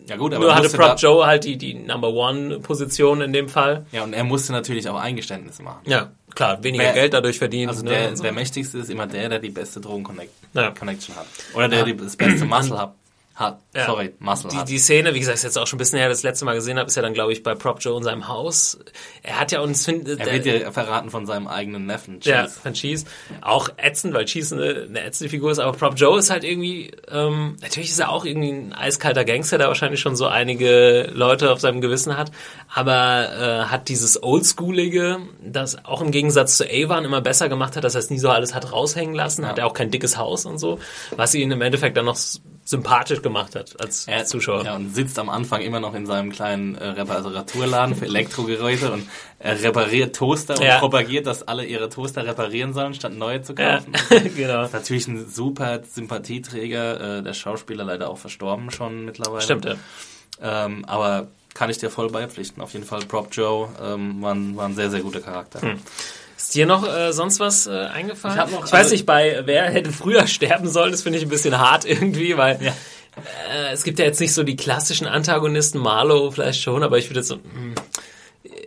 [0.08, 3.48] Ja gut, aber nur hatte Prop Joe halt die die Number One Position in dem
[3.48, 3.86] Fall.
[3.92, 5.80] ja, und er musste natürlich auch Eingeständnisse machen.
[5.84, 7.70] Ja, klar, weniger Wer- Geld dadurch verdient.
[7.70, 11.20] Also ne, der, Mächtigste ist immer der, der die beste Drogen-Connection Ja.
[11.20, 11.26] hat.
[11.54, 12.94] Oder der die, das beste Muscle hat.
[13.36, 13.60] Hat.
[13.74, 13.84] Ja.
[13.84, 16.22] Sorry, Muscle die, die Szene, wie gesagt, ist jetzt auch schon ein bisschen her, das
[16.22, 18.78] letzte Mal gesehen habe, ist ja dann, glaube ich, bei Prop Joe in seinem Haus.
[19.22, 22.18] Er hat ja uns er wird ja verraten von seinem eigenen Neffen.
[22.22, 22.60] Ja, Cheese.
[22.60, 23.06] von Cheese.
[23.42, 26.92] Auch ätzend, weil Cheese eine, eine ätzende Figur ist, aber Prop Joe ist halt irgendwie,
[27.10, 31.52] ähm, natürlich ist er auch irgendwie ein eiskalter Gangster, der wahrscheinlich schon so einige Leute
[31.52, 32.32] auf seinem Gewissen hat,
[32.74, 37.84] aber äh, hat dieses Oldschoolige, das auch im Gegensatz zu Avon immer besser gemacht hat,
[37.84, 40.46] dass er es nie so alles hat raushängen lassen, hat er auch kein dickes Haus
[40.46, 40.78] und so,
[41.16, 42.16] was ihn im Endeffekt dann noch
[42.66, 44.64] sympathisch gemacht hat als Er, Zuschauer.
[44.64, 49.06] Ja, und sitzt am Anfang immer noch in seinem kleinen äh, Reparaturladen für Elektrogeräte und
[49.38, 50.78] er repariert Toaster und Ja.
[50.80, 53.92] propagiert, dass alle ihre Toaster reparieren sollen, statt neue zu Ja, kaufen.
[54.36, 54.68] genau.
[54.68, 59.42] Natürlich ein super Sympathieträger, äh, der Schauspieler leider auch verstorben schon mittlerweile.
[59.42, 59.76] Stimmt, ja.
[60.42, 62.60] Ähm, aber kann ich dir voll beipflichten.
[62.62, 65.62] Auf jeden Fall Prop Joe ähm, war, ein, war ein sehr, sehr guter Charakter.
[65.62, 65.78] Hm.
[66.36, 68.38] Ist dir noch äh, sonst was äh, eingefallen?
[68.46, 71.24] Ich noch- ich weiß also- nicht, bei wer hätte früher sterben sollen, das finde ich
[71.24, 72.58] ein bisschen hart irgendwie, weil
[73.50, 77.08] äh, es gibt ja jetzt nicht so die klassischen Antagonisten, Marlow vielleicht schon, aber ich
[77.08, 77.74] würde jetzt so, hm,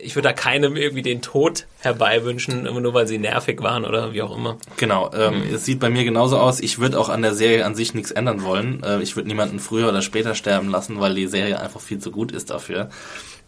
[0.02, 4.12] ich würde da keinem irgendwie den Tod herbeiwünschen, immer nur weil sie nervig waren oder
[4.14, 4.56] wie auch immer.
[4.78, 5.54] Genau, ähm, Hm.
[5.54, 6.58] es sieht bei mir genauso aus.
[6.60, 8.82] Ich würde auch an der Serie an sich nichts ändern wollen.
[8.82, 12.10] Äh, ich würde niemanden früher oder später sterben lassen, weil die Serie einfach viel zu
[12.10, 12.88] gut ist dafür.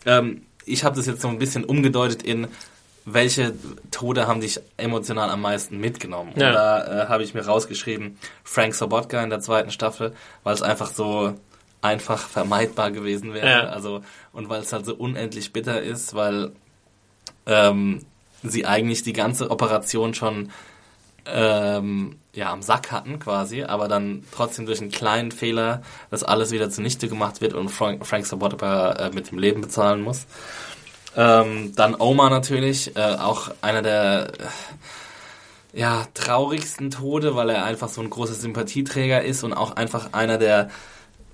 [0.07, 2.47] Ähm, ich habe das jetzt so ein bisschen umgedeutet in
[3.05, 3.55] welche
[3.90, 6.32] Tode haben dich emotional am meisten mitgenommen?
[6.36, 6.48] Ja.
[6.48, 10.62] Und da äh, habe ich mir rausgeschrieben, Frank Sobotka in der zweiten Staffel, weil es
[10.62, 11.34] einfach so
[11.80, 13.48] einfach vermeidbar gewesen wäre.
[13.48, 13.61] Ja.
[13.64, 16.53] Also, und weil es halt so unendlich bitter ist, weil
[17.46, 18.05] ähm,
[18.42, 20.50] sie eigentlich die ganze Operation schon
[21.26, 26.50] ähm, ja, am Sack hatten quasi, aber dann trotzdem durch einen kleinen Fehler das alles
[26.50, 30.26] wieder zunichte gemacht wird und Frank, Frank Sobotka äh, mit dem Leben bezahlen muss.
[31.16, 34.32] Ähm, dann Omar natürlich, äh, auch einer der
[35.74, 40.38] ja, traurigsten Tode, weil er einfach so ein großer Sympathieträger ist und auch einfach einer
[40.38, 40.70] der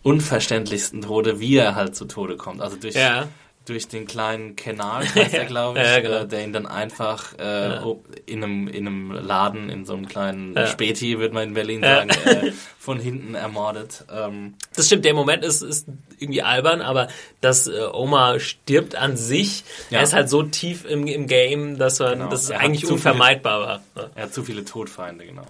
[0.02, 2.60] unverständlichsten Tode, wie er halt zu Tode kommt.
[2.60, 3.28] Also durch, Ja.
[3.68, 6.16] Durch den kleinen Kanal, heißt er, glaube ich, Ja, genau.
[6.22, 7.84] äh, der ihn dann einfach äh, Ja.
[8.26, 10.66] in, einem, in einem Laden, in so einem kleinen Ja.
[10.66, 14.04] Späti, würde man in Berlin sagen, äh, von hinten ermordet.
[14.12, 15.86] Ähm, Das stimmt, der Moment ist, ist
[16.18, 17.08] irgendwie albern, aber
[17.40, 21.98] dass äh, Oma stirbt an sich, er ist halt so tief im, im Game, dass
[22.00, 22.30] man, Genau.
[22.30, 23.80] das es hat eigentlich unvermeidbar war.
[23.96, 24.10] Ja.
[24.14, 25.46] Er hat zu viele Todfeinde, genau.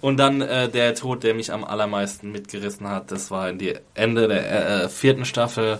[0.00, 3.74] Und dann äh, der Tod, der mich am allermeisten mitgerissen hat, das war in die
[3.94, 5.78] Ende der äh, vierten Staffel,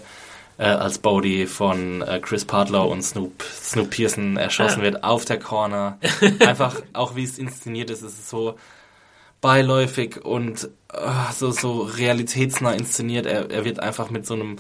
[0.59, 4.85] äh, als Bodhi von äh, Chris Partlow und Snoop, Snoop Pearson erschossen Ah.
[4.85, 5.99] wird auf der Corner.
[6.41, 8.57] Einfach, auch wie es inszeniert ist, ist es so
[9.41, 10.99] beiläufig und äh,
[11.35, 13.27] so, so realitätsnah inszeniert.
[13.27, 14.57] Er, er wird einfach mit so einem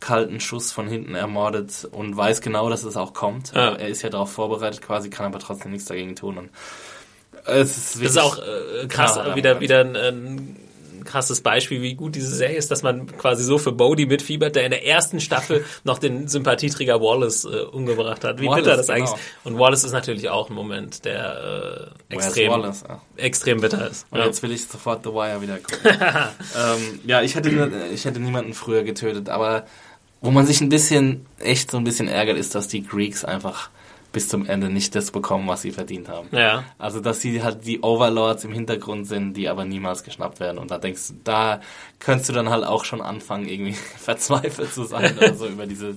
[0.00, 3.52] kalten Schuss von hinten ermordet und weiß genau, dass es auch kommt.
[3.54, 3.74] Ja.
[3.74, 6.38] Er ist ja darauf vorbereitet quasi, kann aber trotzdem nichts dagegen tun.
[6.38, 6.50] Und
[7.44, 10.56] es ist, Das ist auch äh, krass, wieder, wieder ein, ein
[11.04, 14.64] krasses Beispiel, wie gut diese Serie ist, dass man quasi so für Bodhi mitfiebert, der
[14.64, 18.40] in der ersten Staffel noch den Sympathieträger Wallace äh, umgebracht hat.
[18.40, 18.98] Wie Wallace, bitter das genau.
[18.98, 22.84] eigentlich Und Wallace ist natürlich auch ein Moment, der äh, extrem, Wallace?
[22.88, 23.00] Ja.
[23.16, 24.06] extrem bitter ist.
[24.10, 24.26] Und Ja.
[24.26, 25.90] jetzt will ich sofort The Wire wieder gucken.
[26.00, 29.66] ähm, ja, ich hätte, ich hätte niemanden früher getötet, aber
[30.20, 33.70] wo man sich ein bisschen, echt so ein bisschen ärgert, ist, dass die Greeks einfach
[34.12, 36.28] bis zum Ende nicht das bekommen, was sie verdient haben.
[36.32, 36.64] Ja.
[36.78, 40.58] Also, dass sie halt die Overlords im Hintergrund sind, die aber niemals geschnappt werden.
[40.58, 41.60] Und da denkst du, da
[41.98, 45.96] könntest du dann halt auch schon anfangen, irgendwie verzweifelt zu sein oder so über diese,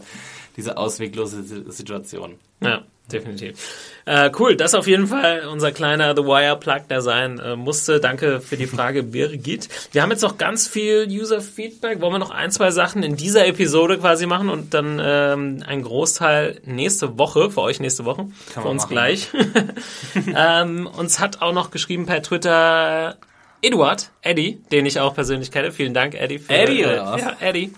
[0.55, 2.35] diese ausweglose Si- Situation.
[2.61, 3.57] Ja, definitiv.
[4.05, 7.99] Äh, cool, das auf jeden Fall unser kleiner The Wire Plug, der sein äh, musste.
[7.99, 9.67] Danke für die Frage, Birgit.
[9.91, 12.01] Wir haben jetzt noch ganz viel User-Feedback.
[12.01, 15.81] Wollen wir noch ein, zwei Sachen in dieser Episode quasi machen und dann ähm, ein
[15.81, 18.91] Großteil nächste Woche, für euch nächste Woche, für man uns machen.
[18.91, 19.29] gleich.
[20.35, 23.17] ähm, uns hat auch noch geschrieben per Twitter
[23.61, 25.71] Eduard, Eddie, den ich auch persönlich kenne.
[25.71, 26.37] Vielen Dank, Eddie.
[26.37, 27.21] Für, Eddie, äh, oder was?
[27.21, 27.73] Ja, Eddie.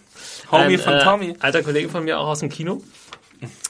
[0.51, 1.36] Homie Ein, von äh, Tommy.
[1.39, 2.82] Alter Kollege von mir auch aus dem Kino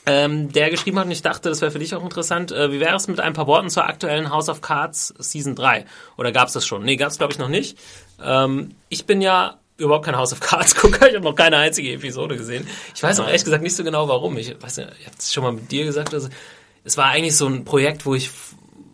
[0.07, 2.79] ähm, der geschrieben hat, und ich dachte, das wäre für dich auch interessant, äh, wie
[2.79, 5.85] wäre es mit ein paar Worten zur aktuellen House of Cards Season 3?
[6.17, 6.83] Oder gab es das schon?
[6.83, 7.77] Nee, gab es glaube ich noch nicht.
[8.23, 11.91] Ähm, ich bin ja überhaupt kein House of Cards Gucker, ich habe noch keine einzige
[11.91, 12.67] Episode gesehen.
[12.95, 14.37] Ich weiß auch ehrlich gesagt nicht so genau warum.
[14.37, 16.29] Ich weiß nicht, ich habe es schon mal mit dir gesagt, also,
[16.85, 18.31] es war eigentlich so ein Projekt, wo ich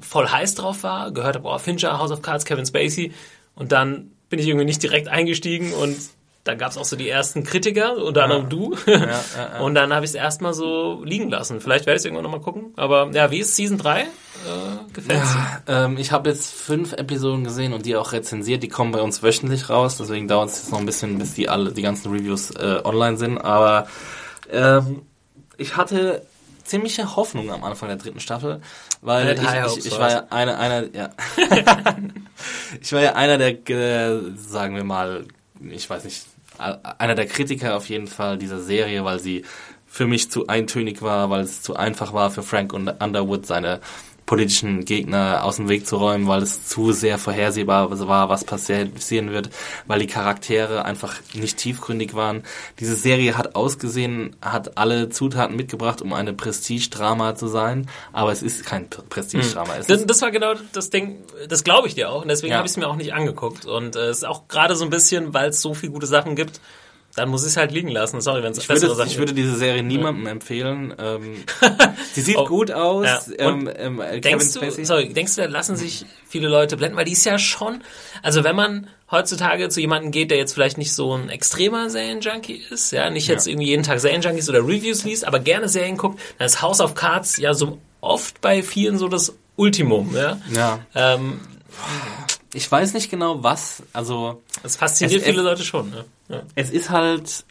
[0.01, 3.13] voll heiß drauf war, gehört habe, oh, Fincher, House of Cards, Kevin Spacey
[3.55, 5.95] und dann bin ich irgendwie nicht direkt eingestiegen und
[6.43, 8.75] dann gab es auch so die ersten Kritiker, unter anderem du.
[9.61, 11.61] Und dann habe ich es erstmal so liegen lassen.
[11.61, 12.73] Vielleicht werde ich es irgendwann nochmal gucken.
[12.75, 14.01] Aber ja, wie ist Season 3?
[14.01, 14.05] Äh,
[14.91, 15.21] Gefällt
[15.67, 18.61] Ähm, ich habe jetzt fünf Episoden gesehen und die auch rezensiert.
[18.61, 21.47] Die kommen bei uns wöchentlich raus, deswegen dauert es jetzt noch ein bisschen, bis die
[21.47, 23.37] alle die ganzen Reviews äh, online sind.
[23.37, 23.87] Aber
[24.51, 25.03] ähm,
[25.57, 26.23] ich hatte
[26.65, 28.61] ziemliche Hoffnung am Anfang der dritten Staffel,
[29.01, 31.09] weil ich, ich, ich war ja einer, einer, ja,
[32.81, 35.25] ich war ja einer der, äh, sagen wir mal,
[35.69, 36.25] ich weiß nicht,
[36.57, 39.43] einer der Kritiker auf jeden Fall dieser Serie, weil sie
[39.87, 43.79] für mich zu eintönig war, weil es zu einfach war für Frank und Underwood seine
[44.33, 49.31] politischen Gegner aus dem Weg zu räumen, weil es zu sehr vorhersehbar war, was passieren
[49.31, 49.51] wird,
[49.85, 52.41] weil die Charaktere einfach nicht tiefgründig waren.
[52.79, 58.41] Diese Serie hat ausgesehen, hat alle Zutaten mitgebracht, um eine Prestige-Drama zu sein, aber es
[58.41, 59.75] ist kein Prestige-Drama.
[59.77, 61.17] Es Das, das war genau das Ding,
[61.47, 62.23] das glaube ich dir auch.
[62.23, 62.57] Und deswegen Ja.
[62.57, 63.67] habe ich es mir auch nicht angeguckt.
[63.67, 66.35] Und äh, es ist auch gerade so ein bisschen, weil es so viele gute Sachen
[66.35, 66.59] gibt,
[67.15, 68.19] dann muss ich es halt liegen lassen.
[68.21, 70.93] Sorry, wenn es Ich würde, ich würde diese Serie niemandem empfehlen.
[70.97, 71.43] Ähm,
[72.13, 73.05] sie sieht Oh, gut aus.
[73.05, 73.21] ja.
[73.37, 76.97] Ähm, ähm, äh, Denkst du, sorry, denkst du, da lassen sich viele Leute blenden?
[76.97, 77.83] Weil die ist ja schon,
[78.23, 82.63] also wenn man heutzutage zu jemandem geht, der jetzt vielleicht nicht so ein extremer Serienjunkie
[82.71, 86.19] ist, ja, nicht jetzt irgendwie jeden Tag Serienjunkies oder Reviews liest, aber gerne Serien guckt,
[86.39, 90.39] dann ist House of Cards ja so oft bei vielen so das Ultimum, ja.
[90.51, 90.79] Ja.
[90.95, 91.41] Ähm,
[92.55, 93.81] Ich weiß nicht genau was.
[93.93, 96.05] Also das fasziniert Es- viele Leute schon, ne?
[96.33, 96.43] Ja.
[96.55, 97.45] es ist halt.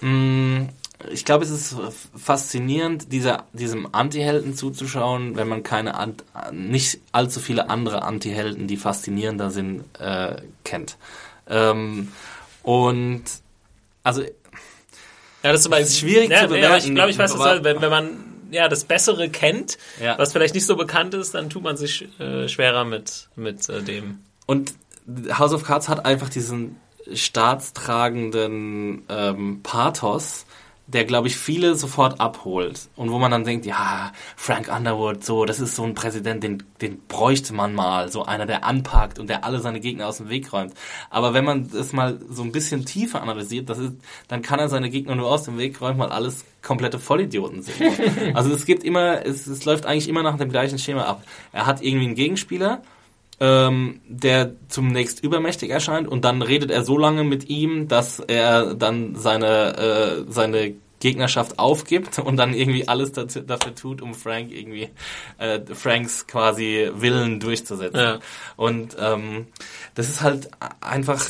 [0.00, 0.68] Mh,
[1.10, 1.74] ich glaube, es ist
[2.16, 5.94] faszinierend, dieser, diesem Anti-Helden zuzuschauen, wenn man keine
[6.52, 10.96] nicht allzu viele andere Anti-Helden, die faszinierender sind, äh, kennt.
[11.48, 12.12] Ähm,
[12.62, 13.24] und
[14.04, 14.30] also Ja,
[15.42, 17.80] das ist, aber ist schwierig ja, zu Ja, bewerten, ich glaube, ich weiß, was wenn,
[17.80, 18.10] wenn man
[18.52, 20.16] ja das Bessere kennt, Ja.
[20.18, 23.82] was vielleicht nicht so bekannt ist, dann tut man sich äh, schwerer mit mit äh,
[23.82, 24.20] dem.
[24.46, 24.74] Und
[25.36, 26.76] House of Cards hat einfach diesen
[27.12, 30.46] staatstragenden ähm, Pathos,
[30.86, 32.88] der, glaube ich, viele sofort abholt.
[32.96, 36.62] Und wo man dann denkt, ja, Frank Underwood, so, das ist so ein Präsident, den,
[36.80, 38.10] den bräuchte man mal.
[38.10, 40.74] So einer, der anpackt und der alle seine Gegner aus dem Weg räumt.
[41.08, 43.94] Aber wenn man das mal so ein bisschen tiefer analysiert, das ist,
[44.28, 47.76] dann kann er seine Gegner nur aus dem Weg räumen, weil alles komplette Vollidioten sind.
[48.34, 51.22] also es gibt immer, es, es läuft eigentlich immer nach dem gleichen Schema ab.
[51.52, 52.82] Er hat irgendwie einen Gegenspieler,
[53.40, 58.74] ähm, der zunächst übermächtig erscheint und dann redet er so lange mit ihm, dass er
[58.74, 64.52] dann seine, äh, seine Gegnerschaft aufgibt und dann irgendwie alles dazu, dafür tut, um Frank
[64.52, 64.88] irgendwie
[65.38, 67.98] äh, Franks quasi Willen durchzusetzen.
[67.98, 68.18] Ja.
[68.56, 69.48] Und ähm,
[69.96, 70.48] das ist halt
[70.80, 71.24] einfach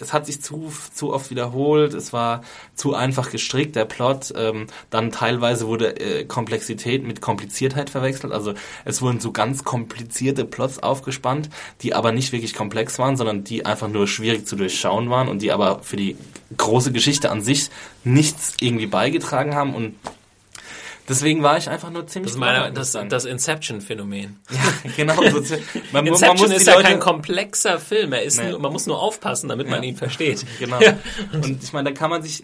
[0.00, 2.42] es hat sich zu, zu oft wiederholt, es war
[2.74, 4.32] zu einfach gestrickt, der Plot.
[4.36, 8.32] Ähm, dann teilweise wurde äh, Komplexität mit Kompliziertheit verwechselt.
[8.32, 11.50] Also es wurden so ganz komplizierte Plots aufgespannt,
[11.82, 15.42] die aber nicht wirklich komplex waren, sondern die einfach nur schwierig zu durchschauen waren und
[15.42, 16.16] die aber für die
[16.56, 17.70] große Geschichte an sich
[18.04, 19.94] nichts irgendwie beigetragen haben und
[21.08, 22.32] Deswegen war ich einfach nur ziemlich.
[22.32, 24.38] Das ist meine, das, das Inception-Phänomen.
[24.50, 25.14] Ja, genau.
[25.92, 28.12] man, Inception man ist ja Leute, kein komplexer Film.
[28.12, 28.50] Er ist nee.
[28.50, 29.74] nur, man muss nur aufpassen, damit ja.
[29.74, 30.44] man ihn versteht.
[30.58, 30.80] Genau.
[30.80, 30.98] Ja.
[31.32, 32.42] Und ich meine, da kann man sich,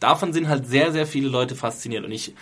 [0.00, 2.04] davon sind halt sehr, sehr viele Leute fasziniert.
[2.04, 2.34] Und ich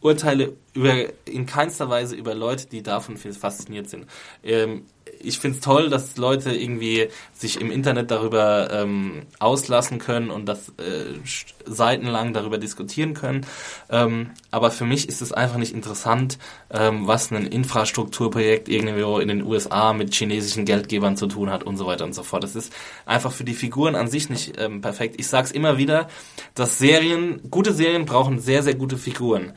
[0.00, 0.94] urteile über,
[1.26, 4.06] in keinster Weise über Leute, die davon fasziniert sind.
[4.42, 4.84] Ähm,
[5.24, 10.46] ich finde es toll, dass Leute irgendwie sich im Internet darüber ähm, auslassen können und
[10.46, 11.18] das äh,
[11.64, 13.46] seitenlang darüber diskutieren können.
[13.90, 16.38] Ähm, aber für mich ist es einfach nicht interessant,
[16.70, 21.76] ähm, was ein Infrastrukturprojekt irgendwo in den USA mit chinesischen Geldgebern zu tun hat und
[21.76, 22.44] so weiter und so fort.
[22.44, 22.72] Das ist
[23.06, 25.16] einfach für die Figuren an sich nicht ähm, perfekt.
[25.18, 26.08] Ich sage es immer wieder,
[26.54, 29.52] dass Serien, gute Serien brauchen sehr, sehr gute Figuren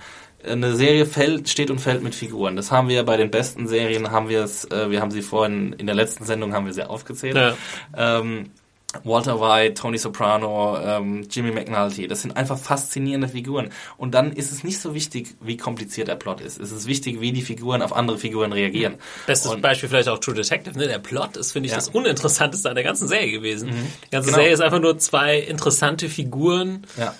[0.47, 2.55] eine Serie fällt, steht und fällt mit Figuren.
[2.55, 5.73] Das haben wir bei den besten Serien, haben wir es, äh, wir haben sie vorhin
[5.73, 7.35] in der letzten Sendung haben wir sie aufgezählt.
[7.35, 7.55] Ja.
[7.95, 8.51] Ähm,
[9.03, 13.69] Walter White, Tony Soprano, ähm, Jimmy McNulty, das sind einfach faszinierende Figuren.
[13.97, 16.59] Und dann ist es nicht so wichtig, wie kompliziert der Plot ist.
[16.59, 18.95] Es ist wichtig, wie die Figuren auf andere Figuren reagieren.
[19.27, 20.77] Bestes und, Beispiel vielleicht auch True Detective.
[20.77, 20.87] Ne?
[20.87, 21.77] Der Plot ist, finde ich, ja.
[21.77, 23.69] das Uninteressanteste an der ganzen Serie gewesen.
[23.69, 23.87] Mhm.
[24.05, 24.37] Die ganze genau.
[24.37, 26.85] Serie ist einfach nur zwei interessante Figuren.
[26.97, 27.13] Ja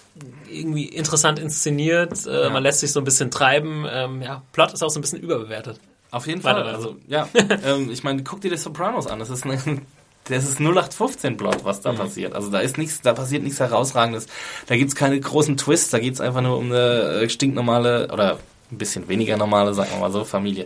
[0.49, 2.49] irgendwie interessant inszeniert, äh, ja.
[2.49, 3.85] man lässt sich so ein bisschen treiben.
[3.89, 5.79] Ähm, ja, Plot ist auch so ein bisschen überbewertet.
[6.11, 6.63] Auf jeden Fall.
[6.63, 7.27] Also, ja,
[7.65, 9.19] ähm, ich meine, guck dir die Sopranos an.
[9.19, 9.81] Das ist eine,
[10.25, 11.97] das ist 0815 Plot, was da mhm.
[11.97, 12.33] passiert.
[12.33, 14.27] Also da ist nichts, da passiert nichts herausragendes.
[14.67, 18.39] Da gibt's keine großen Twists, da geht's einfach nur um eine äh, stinknormale oder
[18.71, 20.65] ein bisschen weniger normale, sagen wir mal so, Familie.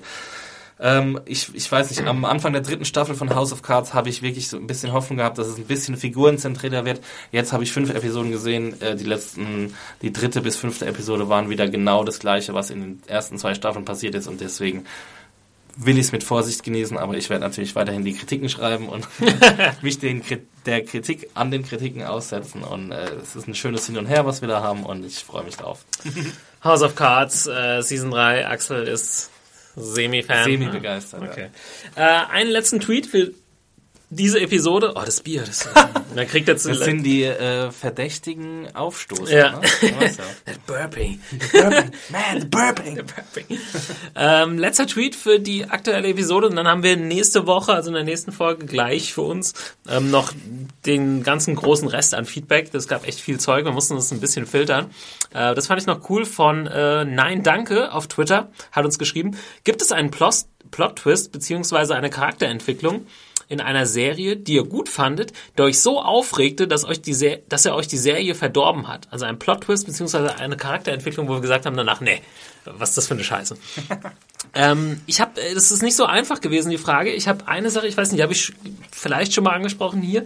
[0.82, 4.08] Ähm, ich, ich weiß nicht, am Anfang der dritten Staffel von House of Cards habe
[4.08, 7.02] ich wirklich so ein bisschen Hoffnung gehabt, dass es ein bisschen figurenzentrierter wird.
[7.34, 8.82] Jetzt habe ich fünf Episoden gesehen.
[8.82, 12.80] Äh, die letzten, die dritte bis fünfte Episode waren wieder genau das gleiche, was in
[12.80, 14.86] den ersten zwei Staffeln passiert ist und deswegen
[15.82, 19.08] will ich es mit Vorsicht genießen, aber ich werde natürlich weiterhin die Kritiken schreiben und
[19.82, 20.22] mich den,
[20.66, 22.64] der Kritik an den Kritiken aussetzen.
[22.64, 25.24] Und äh, es ist ein schönes Hin und Her, was wir da haben und ich
[25.24, 25.86] freue mich drauf.
[26.64, 29.30] House of Cards, äh, Season 3, Axel ist
[29.78, 30.44] Semi-Fan.
[30.44, 31.22] Semi-begeistert.
[31.24, 31.50] Okay.
[31.96, 32.26] Ja.
[32.26, 33.32] Äh, einen letzten Tweet für
[34.12, 35.68] diese Episode, oh, das Bier, das,
[36.16, 39.36] man kriegt jetzt das sind die äh, verdächtigen Aufstoße.
[39.36, 39.60] Ja.
[39.60, 39.62] Ne?
[40.68, 41.22] burping.
[41.52, 41.92] burping.
[42.10, 42.96] Man, burping.
[42.96, 43.60] burping.
[44.16, 47.94] ähm, letzter Tweet für die aktuelle Episode und dann haben wir nächste Woche, also in
[47.94, 49.54] der nächsten Folge gleich für uns
[49.88, 50.34] ähm, noch
[50.88, 52.72] den ganzen großen Rest an Feedback.
[52.72, 54.90] Das gab echt viel Zeug, wir mussten das ein bisschen filtern.
[55.34, 59.38] Äh, das fand ich noch cool von äh, Nein Danke auf Twitter, hat uns geschrieben,
[59.64, 63.06] gibt es einen Plot-Twist beziehungsweise eine Charakterentwicklung,
[63.50, 67.42] in einer Serie, die ihr gut fandet, der euch so aufregte, dass, euch die Se
[67.50, 69.08] dass er euch die Serie verdorben hat.
[69.12, 72.22] Also ein Plot-Twist beziehungsweise eine Charakterentwicklung, wo wir gesagt haben danach, nee,
[72.66, 73.58] was ist das für eine Scheiße.
[74.54, 77.12] ähm, ich habe, äh, das ist nicht so einfach gewesen, die Frage.
[77.12, 78.54] Ich habe eine Sache, ich weiß nicht, die habe ich
[78.92, 80.26] vielleicht schon mal angesprochen hier.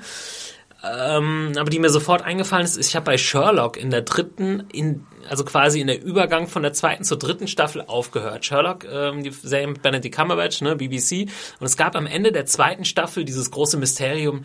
[0.84, 4.68] Ähm, aber die mir sofort eingefallen ist, ist ich habe bei Sherlock in der dritten,
[4.74, 8.46] in, also quasi in der Übergang von der zweiten zur dritten Staffel aufgehört.
[8.46, 11.30] Sherlock, ähm, die Serie mit Benedict Cumberbatch, ne, BBC.
[11.60, 14.44] Und es gab am Ende der zweiten Staffel dieses große Mysterium,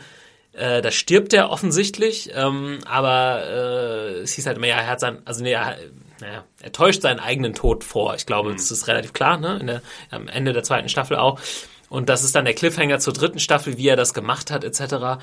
[0.52, 5.00] äh, da stirbt er offensichtlich, ähm, aber äh, es hieß halt immer, ja, er hat
[5.00, 5.76] sein, also nee, er,
[6.20, 8.14] naja, er täuscht seinen eigenen Tod vor.
[8.14, 8.56] Ich glaube, mhm.
[8.56, 9.58] das ist relativ klar, ne?
[9.60, 11.40] In der, am Ende der zweiten Staffel auch.
[11.88, 15.20] Und das ist dann der Cliffhanger zur dritten Staffel, wie er das gemacht hat, etc.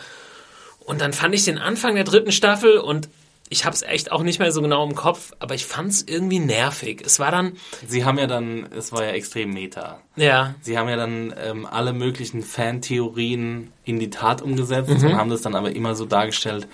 [0.86, 3.10] Und dann fand ich den Anfang der dritten Staffel und
[3.50, 6.02] ich habe es echt auch nicht mehr so genau im Kopf, aber ich fand es
[6.08, 7.04] irgendwie nervig.
[7.06, 7.54] Es war dann.
[7.88, 10.00] Sie haben ja dann, es war ja extrem meta.
[10.16, 10.56] Ja.
[10.62, 12.42] Sie haben ja dann ähm, alle möglichen
[12.90, 15.10] Fantheorien in die Tat umgesetzt mhm.
[15.12, 16.68] und haben das dann aber immer so dargestellt,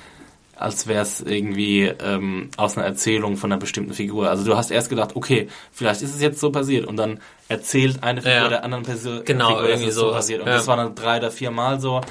[0.56, 4.30] als wäre es irgendwie ähm, aus einer Erzählung von einer bestimmten Figur.
[4.30, 8.04] Also du hast erst gedacht, okay, vielleicht ist es jetzt so passiert und dann erzählt
[8.04, 8.48] eine Figur Ja.
[8.48, 10.42] der anderen Person Genau, Figur, irgendwie so passiert.
[10.42, 10.54] Und Ja.
[10.54, 12.02] das war dann drei oder vier Mal so.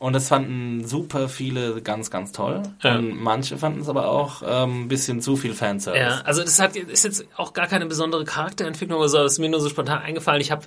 [0.00, 2.62] Und das fanden super viele ganz, ganz toll.
[2.82, 2.96] Ja.
[2.96, 6.00] Und manche fanden es aber auch ähm, ein bisschen zu viel Fanservice.
[6.00, 9.38] Ja, also das hat ist jetzt auch gar keine besondere Charakterentwicklung oder so, das ist
[9.40, 10.40] mir nur so spontan eingefallen.
[10.40, 10.62] Ich habe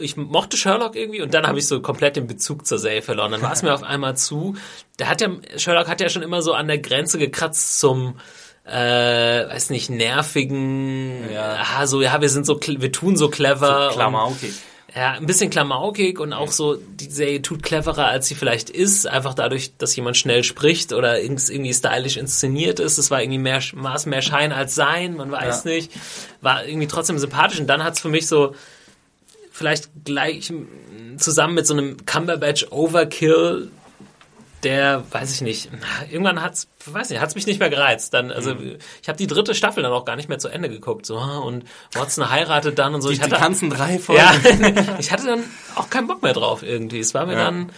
[0.00, 3.30] ich mochte Sherlock irgendwie und dann habe ich so komplett den Bezug zur Serie verloren.
[3.30, 4.56] Dann war es mir auf einmal zu.
[4.98, 8.16] Der hat ja Sherlock hat ja schon immer so an der Grenze gekratzt zum
[8.64, 8.72] äh,
[9.48, 11.58] weiß nicht, nervigen, Ja.
[11.78, 13.88] ah, so, ja, wir sind so, wir tun so clever.
[13.88, 14.52] und- Klamaukig.
[14.94, 19.06] Ja, ein bisschen klamaukig und auch so, die Serie tut cleverer, als sie vielleicht ist,
[19.06, 22.98] einfach dadurch, dass jemand schnell spricht oder irgendwie stylisch inszeniert ist.
[22.98, 23.58] Es war irgendwie mehr,
[23.94, 25.70] es mehr Schein als Sein, man weiß Ja.
[25.70, 25.92] nicht.
[26.42, 28.54] War irgendwie trotzdem sympathisch und dann hat's für mich so
[29.50, 33.70] vielleicht gleich mm, zusammen mit so einem Cumberbatch Overkill,
[34.64, 35.70] der, weiß ich nicht,
[36.10, 38.14] irgendwann hat's, weiß nicht, hat's mich nicht mehr gereizt.
[38.14, 38.76] Dann, also Mhm.
[39.02, 41.04] ich habe die dritte Staffel dann auch gar nicht mehr zu Ende geguckt.
[41.06, 43.08] So, und Watson heiratet dann und so.
[43.08, 44.22] Die, ich die hatte, ganzen drei Folgen.
[44.22, 45.44] ja, ich hatte dann
[45.74, 47.00] auch keinen Bock mehr drauf irgendwie.
[47.00, 47.44] Es war mir Ja.
[47.44, 47.70] dann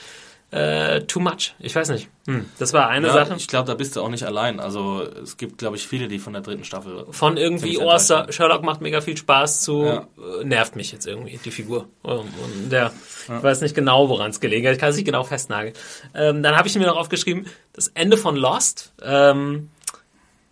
[0.51, 1.55] äh, too much.
[1.59, 2.09] Ich weiß nicht.
[2.27, 3.35] Hm, das war eine Ja, Sache.
[3.37, 4.61] ich glaube, da bist du auch nicht allein.
[4.61, 7.07] Also es gibt, glaube ich, viele, die von der dritten Staffel.
[7.11, 7.99] Von irgendwie, oh.
[7.99, 10.07] Sherlock macht mega viel Spaß zu, Ja.
[10.41, 11.89] äh, nervt mich jetzt irgendwie, die Figur.
[12.05, 12.93] Ähm, Und der,
[13.25, 14.75] ich weiß nicht genau, woran es gelegen hat.
[14.75, 15.75] Ich kann es nicht genau festnageln.
[16.15, 19.71] Ähm, dann habe ich mir noch aufgeschrieben, das Ende von Lost ähm,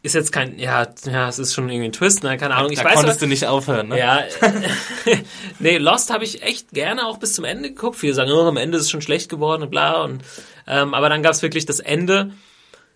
[0.02, 2.36] ist jetzt kein, ja, ja, es ist schon irgendwie ein Twist, ne?
[2.36, 2.72] keine Ahnung.
[2.72, 3.98] Ich da weiß konntest aber- du nicht aufhören, ne?
[3.98, 4.24] Ja,
[5.60, 7.96] nee, Lost habe ich echt gerne auch bis zum Ende geguckt.
[7.96, 10.02] Viele sagen, oh, am Ende ist es schon schlecht geworden und bla.
[10.02, 10.22] Und,
[10.66, 12.32] ähm, aber dann gab es wirklich das Ende,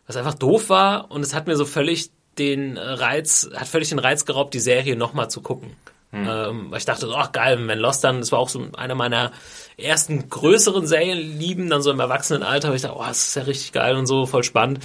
[0.07, 3.89] was einfach doof war und es hat mir so völlig den äh, Reiz, hat völlig
[3.91, 5.77] den Reiz geraubt, die Serie nochmal zu gucken.
[6.13, 9.33] Ähm, weil ich dachte, ach geil, wenn Lost dann, das war auch so eine meiner
[9.77, 13.73] ersten größeren Serienlieben, dann so im Erwachsenenalter, weil ich dachte, oh, das ist ja richtig
[13.73, 14.79] geil und so, voll spannend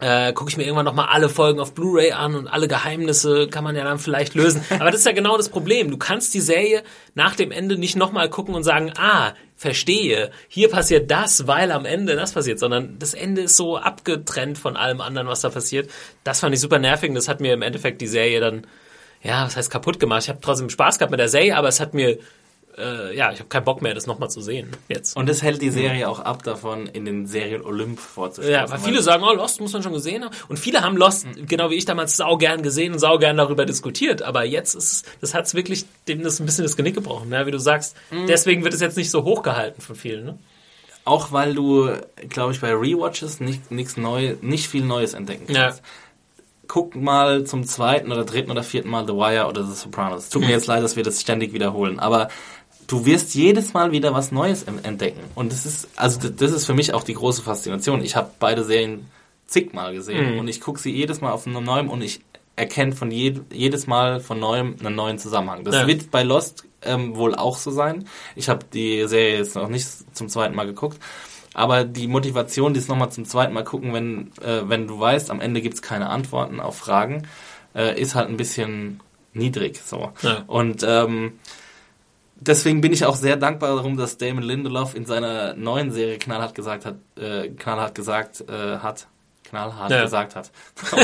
[0.00, 3.64] äh, gucke ich mir irgendwann nochmal alle Folgen auf Blu-ray an und alle Geheimnisse kann
[3.64, 4.62] man ja dann vielleicht lösen.
[4.70, 5.90] Aber das ist ja genau das Problem.
[5.90, 6.82] Du kannst die Serie
[7.14, 11.86] nach dem Ende nicht nochmal gucken und sagen, ah, verstehe, hier passiert das, weil am
[11.86, 15.90] Ende das passiert, sondern das Ende ist so abgetrennt von allem anderen, was da passiert.
[16.24, 18.66] Das fand ich super nervig und das hat mir im Endeffekt die Serie dann,
[19.22, 20.24] ja, was heißt kaputt gemacht.
[20.24, 22.18] Ich habe trotzdem Spaß gehabt mit der Serie, aber es hat mir,
[22.78, 25.16] äh, ja, ich habe keinen Bock mehr, das nochmal zu sehen jetzt.
[25.16, 28.52] Und das hält die Serie auch ab davon, in den Serien Olymp vorzustellen.
[28.52, 30.34] Ja, weil viele sagen, oh, Lost muss man schon gesehen haben.
[30.48, 33.64] Und viele haben Lost, genau wie ich damals, sau gern gesehen und sau gern darüber
[33.64, 34.22] diskutiert.
[34.22, 37.46] Aber jetzt ist, das hat's wirklich dem das ein bisschen das Genick gebrochen, ne?
[37.46, 37.96] wie du sagst.
[38.28, 40.24] Deswegen wird es jetzt nicht so hochgehalten von vielen.
[40.26, 40.38] Ne?
[41.06, 41.90] Auch weil du,
[42.28, 45.66] glaube ich, bei Rewatches nicht, nichts neu, nicht viel Neues entdecken Ja.
[45.68, 45.82] kannst.
[46.68, 50.30] Guck mal zum zweiten oder dritten oder vierten Mal The Wire oder The Sopranos.
[50.30, 52.26] Tut mir jetzt leid, dass wir das ständig wiederholen, aber
[52.86, 55.20] du wirst jedes Mal wieder was Neues entdecken.
[55.34, 58.02] Und das ist, also das ist für mich auch die große Faszination.
[58.02, 59.06] Ich habe beide Serien
[59.46, 62.20] zigmal gesehen und ich gucke sie jedes Mal auf einem neuen und ich
[62.56, 65.62] erkenne von je, jedes Mal von neuem einen neuen Zusammenhang.
[65.64, 65.86] Das Ja.
[65.86, 68.06] wird bei Lost ähm, wohl auch so sein.
[68.34, 70.98] Ich habe die Serie jetzt noch nicht zum zweiten Mal geguckt.
[71.54, 75.40] Aber die Motivation, das nochmal zum zweiten Mal gucken, wenn, äh, wenn du weißt, am
[75.40, 77.26] Ende gibt's keine Antworten auf Fragen,
[77.74, 79.00] äh, ist halt ein bisschen
[79.32, 79.80] niedrig.
[79.84, 80.12] So.
[80.22, 80.44] Ja.
[80.46, 81.38] Und ähm,
[82.36, 86.54] deswegen bin ich auch sehr dankbar darum, dass Damon Lindelof in seiner neuen Serie knallhart
[86.54, 89.06] gesagt hat, äh, knallhart gesagt äh, hat,
[89.44, 90.02] knallhart Ja.
[90.02, 90.50] gesagt hat.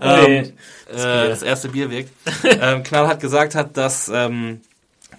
[0.00, 0.52] Nee, ähm,
[0.92, 2.10] äh, das erste Bier wirkt.
[2.44, 4.60] ähm, knallhart gesagt hat, dass ähm,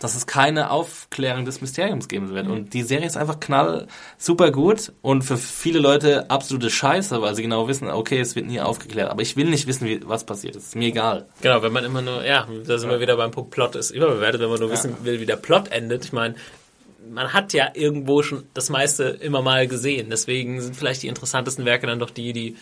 [0.03, 2.47] dass es keine Aufklärung des Mysteriums geben wird.
[2.47, 3.87] Und die Serie ist einfach knall
[4.17, 8.45] super gut und für viele Leute absolute Scheiße, weil sie genau wissen, okay, es wird
[8.45, 9.09] nie aufgeklärt.
[9.09, 10.57] Aber ich will nicht wissen, wie, was passiert.
[10.57, 11.25] Es ist mir egal.
[11.41, 14.41] Genau, wenn man immer nur, ja, da sind wir wieder beim Punkt Plot ist überbewertet,
[14.41, 16.03] wenn man nur wissen will, wie der Plot endet.
[16.03, 16.35] Ich meine,
[17.09, 20.09] man hat ja irgendwo schon das meiste immer mal gesehen.
[20.09, 22.57] Deswegen sind vielleicht die interessantesten Werke dann doch die, die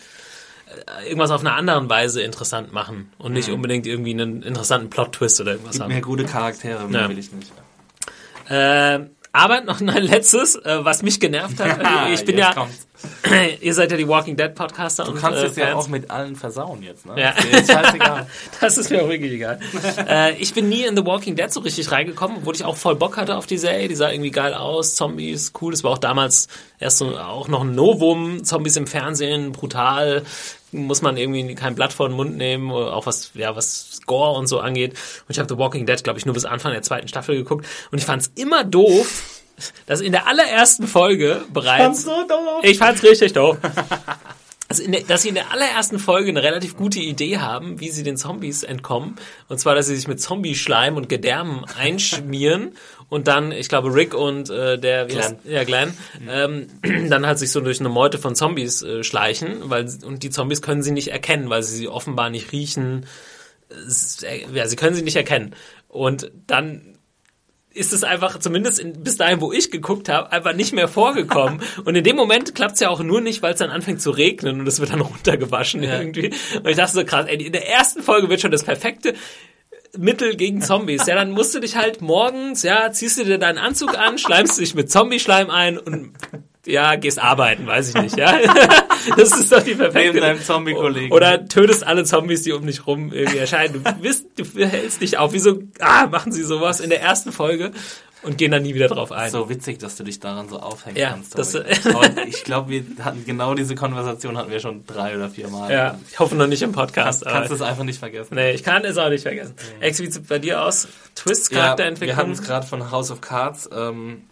[1.04, 5.52] irgendwas auf eine andere Weise interessant machen und nicht unbedingt irgendwie einen interessanten Plot-Twist oder
[5.52, 5.94] irgendwas Gib haben.
[5.94, 7.08] mir gute Charaktere, mehr Ja.
[7.08, 7.52] will ich nicht.
[8.48, 9.00] Äh,
[9.34, 11.80] aber noch ein letztes, äh, was mich genervt hat.
[12.12, 12.86] Ich bin ja, kommt's.
[13.60, 15.76] ihr seid ja die Walking Dead Podcaster Du und kannst äh, es ja Fans.
[15.84, 17.14] auch mit allen versauen jetzt, ne?
[17.20, 17.30] Ja.
[17.30, 18.26] Ist scheißegal.
[18.60, 19.58] Das ist mir auch wirklich egal.
[20.06, 22.94] äh, ich bin nie in The Walking Dead so richtig reingekommen, obwohl ich auch voll
[22.94, 23.88] Bock hatte auf die Serie.
[23.88, 25.72] Die sah irgendwie geil aus, Zombies, cool.
[25.72, 26.46] Das war auch damals
[26.78, 28.44] erst so auch noch ein Novum.
[28.44, 30.22] Zombies im Fernsehen, brutal.
[30.72, 34.46] Muss man irgendwie kein Blatt vor den Mund nehmen, auch was, ja, was Gore und
[34.46, 34.92] so angeht.
[34.92, 37.66] Und ich habe The Walking Dead, glaube ich, nur bis Anfang der zweiten Staffel geguckt.
[37.90, 39.42] Und ich fand es immer doof,
[39.86, 42.04] dass in der allerersten Folge bereits.
[42.04, 42.60] so doof.
[42.62, 43.58] Ich fand's richtig doof.
[44.72, 47.90] Also in der, dass sie in der allerersten Folge eine relativ gute Idee haben, wie
[47.90, 49.16] sie den Zombies entkommen.
[49.48, 52.72] Und zwar, dass sie sich mit Zombie-Schleim und Gedärmen einschmieren
[53.10, 55.92] und dann, ich glaube, Rick und äh, der wie heißt- ja, Glenn,
[56.26, 56.68] ähm,
[57.10, 60.62] dann halt sich so durch eine Meute von Zombies äh, schleichen, weil und die Zombies
[60.62, 63.04] können sie nicht erkennen, weil sie sie offenbar nicht riechen,
[64.54, 65.54] ja, sie können sie nicht erkennen.
[65.88, 66.91] Und dann
[67.74, 71.62] ist es einfach, zumindest in, bis dahin, wo ich geguckt habe, einfach nicht mehr vorgekommen.
[71.84, 74.10] Und in dem Moment klappt es ja auch nur nicht, weil es dann anfängt zu
[74.10, 75.98] regnen und es wird dann runtergewaschen ja.
[75.98, 76.32] irgendwie.
[76.56, 79.14] Und ich dachte so krass, ey, in der ersten Folge wird schon das perfekte
[79.96, 81.06] Mittel gegen Zombies.
[81.06, 84.58] Ja, dann musst du dich halt morgens, ja, ziehst du dir deinen Anzug an, schleimst
[84.58, 86.12] dich mit Zombie-Schleim ein und
[86.66, 88.38] ja, gehst arbeiten, weiß ich nicht, ja.
[89.16, 90.12] Das ist doch die perfekte.
[90.12, 91.12] Neben deinem Zombie-Kollegen.
[91.12, 93.82] Oder tötest alle Zombies, die um dich rum irgendwie erscheinen.
[93.82, 95.32] Du bist, du hältst dich auf.
[95.32, 97.72] Wieso, ah, machen sie sowas in der ersten Folge
[98.22, 99.30] und gehen dann nie wieder drauf ein.
[99.30, 101.36] So witzig, dass du dich daran so aufhängen ja, kannst.
[101.36, 105.72] Das, ich glaube, wir hatten genau diese Konversation hatten wir schon drei oder vier Mal.
[105.72, 107.22] Ja, ich hoffe noch nicht im Podcast.
[107.22, 108.34] Kannst, kannst du es einfach nicht vergessen.
[108.34, 109.54] Nee, ich kann es auch nicht vergessen.
[109.78, 109.82] Mhm.
[109.82, 110.88] Ex, wie sieht bei dir aus?
[111.14, 112.10] Twists, Charakterentwicklung?
[112.10, 113.68] Ja, wir hatten es gerade von House of Cards.
[113.74, 114.22] Ähm,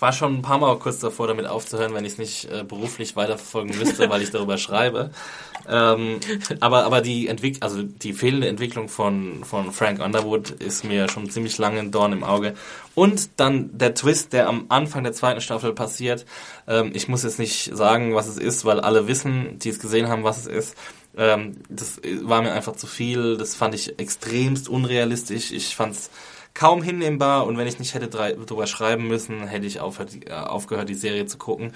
[0.00, 2.64] ich war schon ein paar Mal kurz davor, damit aufzuhören, wenn ich es nicht äh,
[2.64, 5.10] beruflich weiterverfolgen müsste, weil ich darüber schreibe.
[5.68, 6.20] Ähm,
[6.60, 11.28] aber aber die Entwick also die fehlende Entwicklung von von Frank Underwood ist mir schon
[11.28, 12.54] ziemlich lange ein Dorn im Auge.
[12.94, 16.24] Und dann der Twist, der am Anfang der zweiten Staffel passiert.
[16.66, 20.08] Ähm, ich muss jetzt nicht sagen, was es ist, weil alle wissen, die es gesehen
[20.08, 20.76] haben, was es ist.
[21.16, 23.36] Ähm, das war mir einfach zu viel.
[23.36, 25.52] Das fand ich extremst unrealistisch.
[25.52, 26.10] Ich fand's
[26.54, 30.94] kaum hinnehmbar und wenn ich nicht hätte drüber schreiben müssen, hätte ich äh, aufgehört, die
[30.94, 31.72] Serie zu gucken.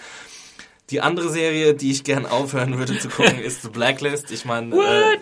[0.91, 4.31] Die andere Serie, die ich gern aufhören würde zu gucken, ist The Blacklist.
[4.31, 5.19] Ich meine, äh,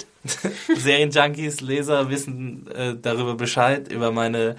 [0.76, 4.56] Serienjunkies, Leser wissen äh, darüber Bescheid, über meine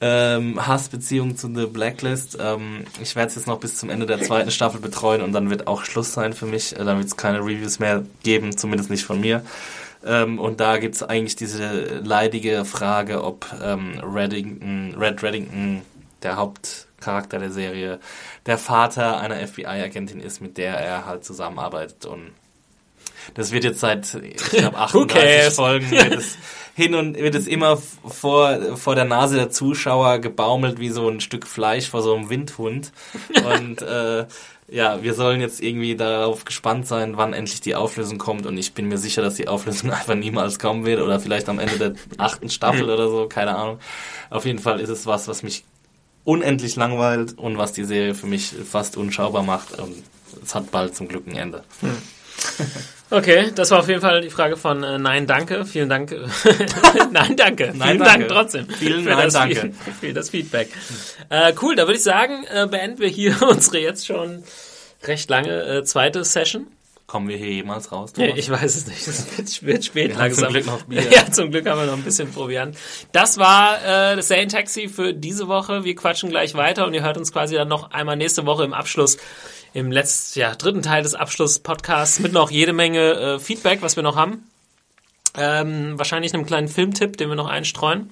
[0.00, 2.36] ähm, Hassbeziehung zu The Blacklist.
[2.40, 5.48] Ähm, ich werde es jetzt noch bis zum Ende der zweiten Staffel betreuen und dann
[5.48, 6.72] wird auch Schluss sein für mich.
[6.72, 9.44] Äh, dann wird es keine Reviews mehr geben, zumindest nicht von mir.
[10.04, 15.82] Ähm, und da gibt es eigentlich diese leidige Frage, ob ähm, Reddington, Red Reddington,
[16.22, 18.00] der Hauptcharakter der Serie,
[18.46, 22.06] der Vater einer FBI-Agentin ist, mit der er halt zusammenarbeitet.
[22.06, 22.32] Und
[23.34, 26.36] das wird jetzt seit, ich glaube, 38 Folgen wird es
[26.74, 31.20] hin und wird es immer vor, vor der Nase der Zuschauer gebaumelt wie so ein
[31.20, 32.92] Stück Fleisch vor so einem Windhund.
[33.44, 34.26] Und äh,
[34.72, 38.72] ja, wir sollen jetzt irgendwie darauf gespannt sein, wann endlich die Auflösung kommt und ich
[38.72, 41.94] bin mir sicher, dass die Auflösung einfach niemals kommen wird oder vielleicht am Ende der
[42.16, 43.78] achten Staffel oder so, keine Ahnung.
[44.30, 45.64] Auf jeden Fall ist es was, was mich
[46.24, 49.94] unendlich langweilt und was die Serie für mich fast unschaubar macht und
[50.42, 51.64] es hat bald zum Glück ein Ende.
[51.80, 51.96] Hm.
[53.12, 55.66] Okay, das war auf jeden Fall die Frage von äh, Nein, danke.
[55.66, 56.10] Vielen Dank.
[57.12, 57.72] Nein, danke.
[57.74, 58.04] Nein, Vielen danke.
[58.04, 58.68] Dank trotzdem.
[58.68, 59.72] Vielen Dank, danke.
[60.00, 60.68] Für das Feedback.
[61.28, 64.42] Äh, cool, da würde ich sagen, äh, beenden wir hier unsere jetzt schon
[65.04, 66.68] recht lange äh, zweite Session.
[67.06, 68.14] Kommen wir hier jemals raus?
[68.16, 69.06] Ja, ich weiß es nicht.
[69.06, 70.44] Es wird spät wir langsam.
[70.44, 71.02] Zum Glück noch Bier.
[71.10, 72.78] Ja, zum Glück haben wir noch ein bisschen Proviant.
[73.12, 75.84] Das war äh, das Sane Taxi für diese Woche.
[75.84, 78.72] Wir quatschen gleich weiter und ihr hört uns quasi dann noch einmal nächste Woche im
[78.72, 79.18] Abschluss
[79.72, 84.02] im letzten, ja, dritten Teil des Abschluss-Podcasts mit noch jede Menge äh, Feedback, was wir
[84.02, 84.48] noch haben.
[85.36, 88.10] Ähm, wahrscheinlich einem kleinen Filmtipp, den wir noch einstreuen.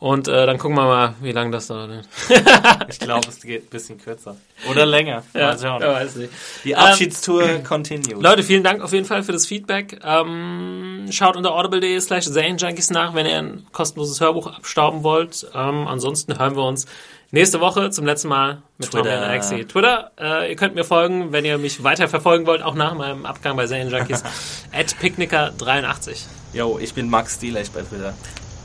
[0.00, 2.06] Und äh, dann gucken wir mal, wie lange das dauert.
[2.88, 4.36] ich glaube, es geht ein bisschen kürzer.
[4.70, 5.24] Oder länger.
[5.34, 5.82] Ja, mal schauen.
[5.82, 6.32] weiß nicht.
[6.62, 8.22] Die Abschiedstour ähm, continues.
[8.22, 9.98] Leute, vielen Dank auf jeden Fall für das Feedback.
[10.04, 15.48] Ähm, schaut unter audible.de slash Junkies nach, wenn ihr ein kostenloses Hörbuch abstauben wollt.
[15.52, 16.86] Ähm, ansonsten hören wir uns
[17.30, 19.04] nächste Woche zum letzten Mal mit Twitter.
[19.04, 19.64] Tommy und Alexi.
[19.64, 23.26] Twitter, äh, ihr könnt mir folgen, wenn ihr mich weiter verfolgen wollt, auch nach meinem
[23.26, 24.22] Abgang bei Junkies.
[24.72, 26.24] at Picknicker83.
[26.52, 28.14] Yo, ich bin Max Stielech bei Twitter.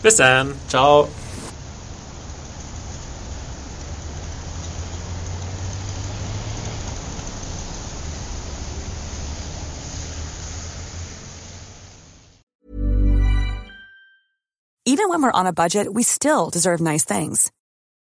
[0.01, 0.53] Bis dann.
[0.67, 1.09] Ciao.
[14.85, 17.51] Even when we're on a budget, we still deserve nice things.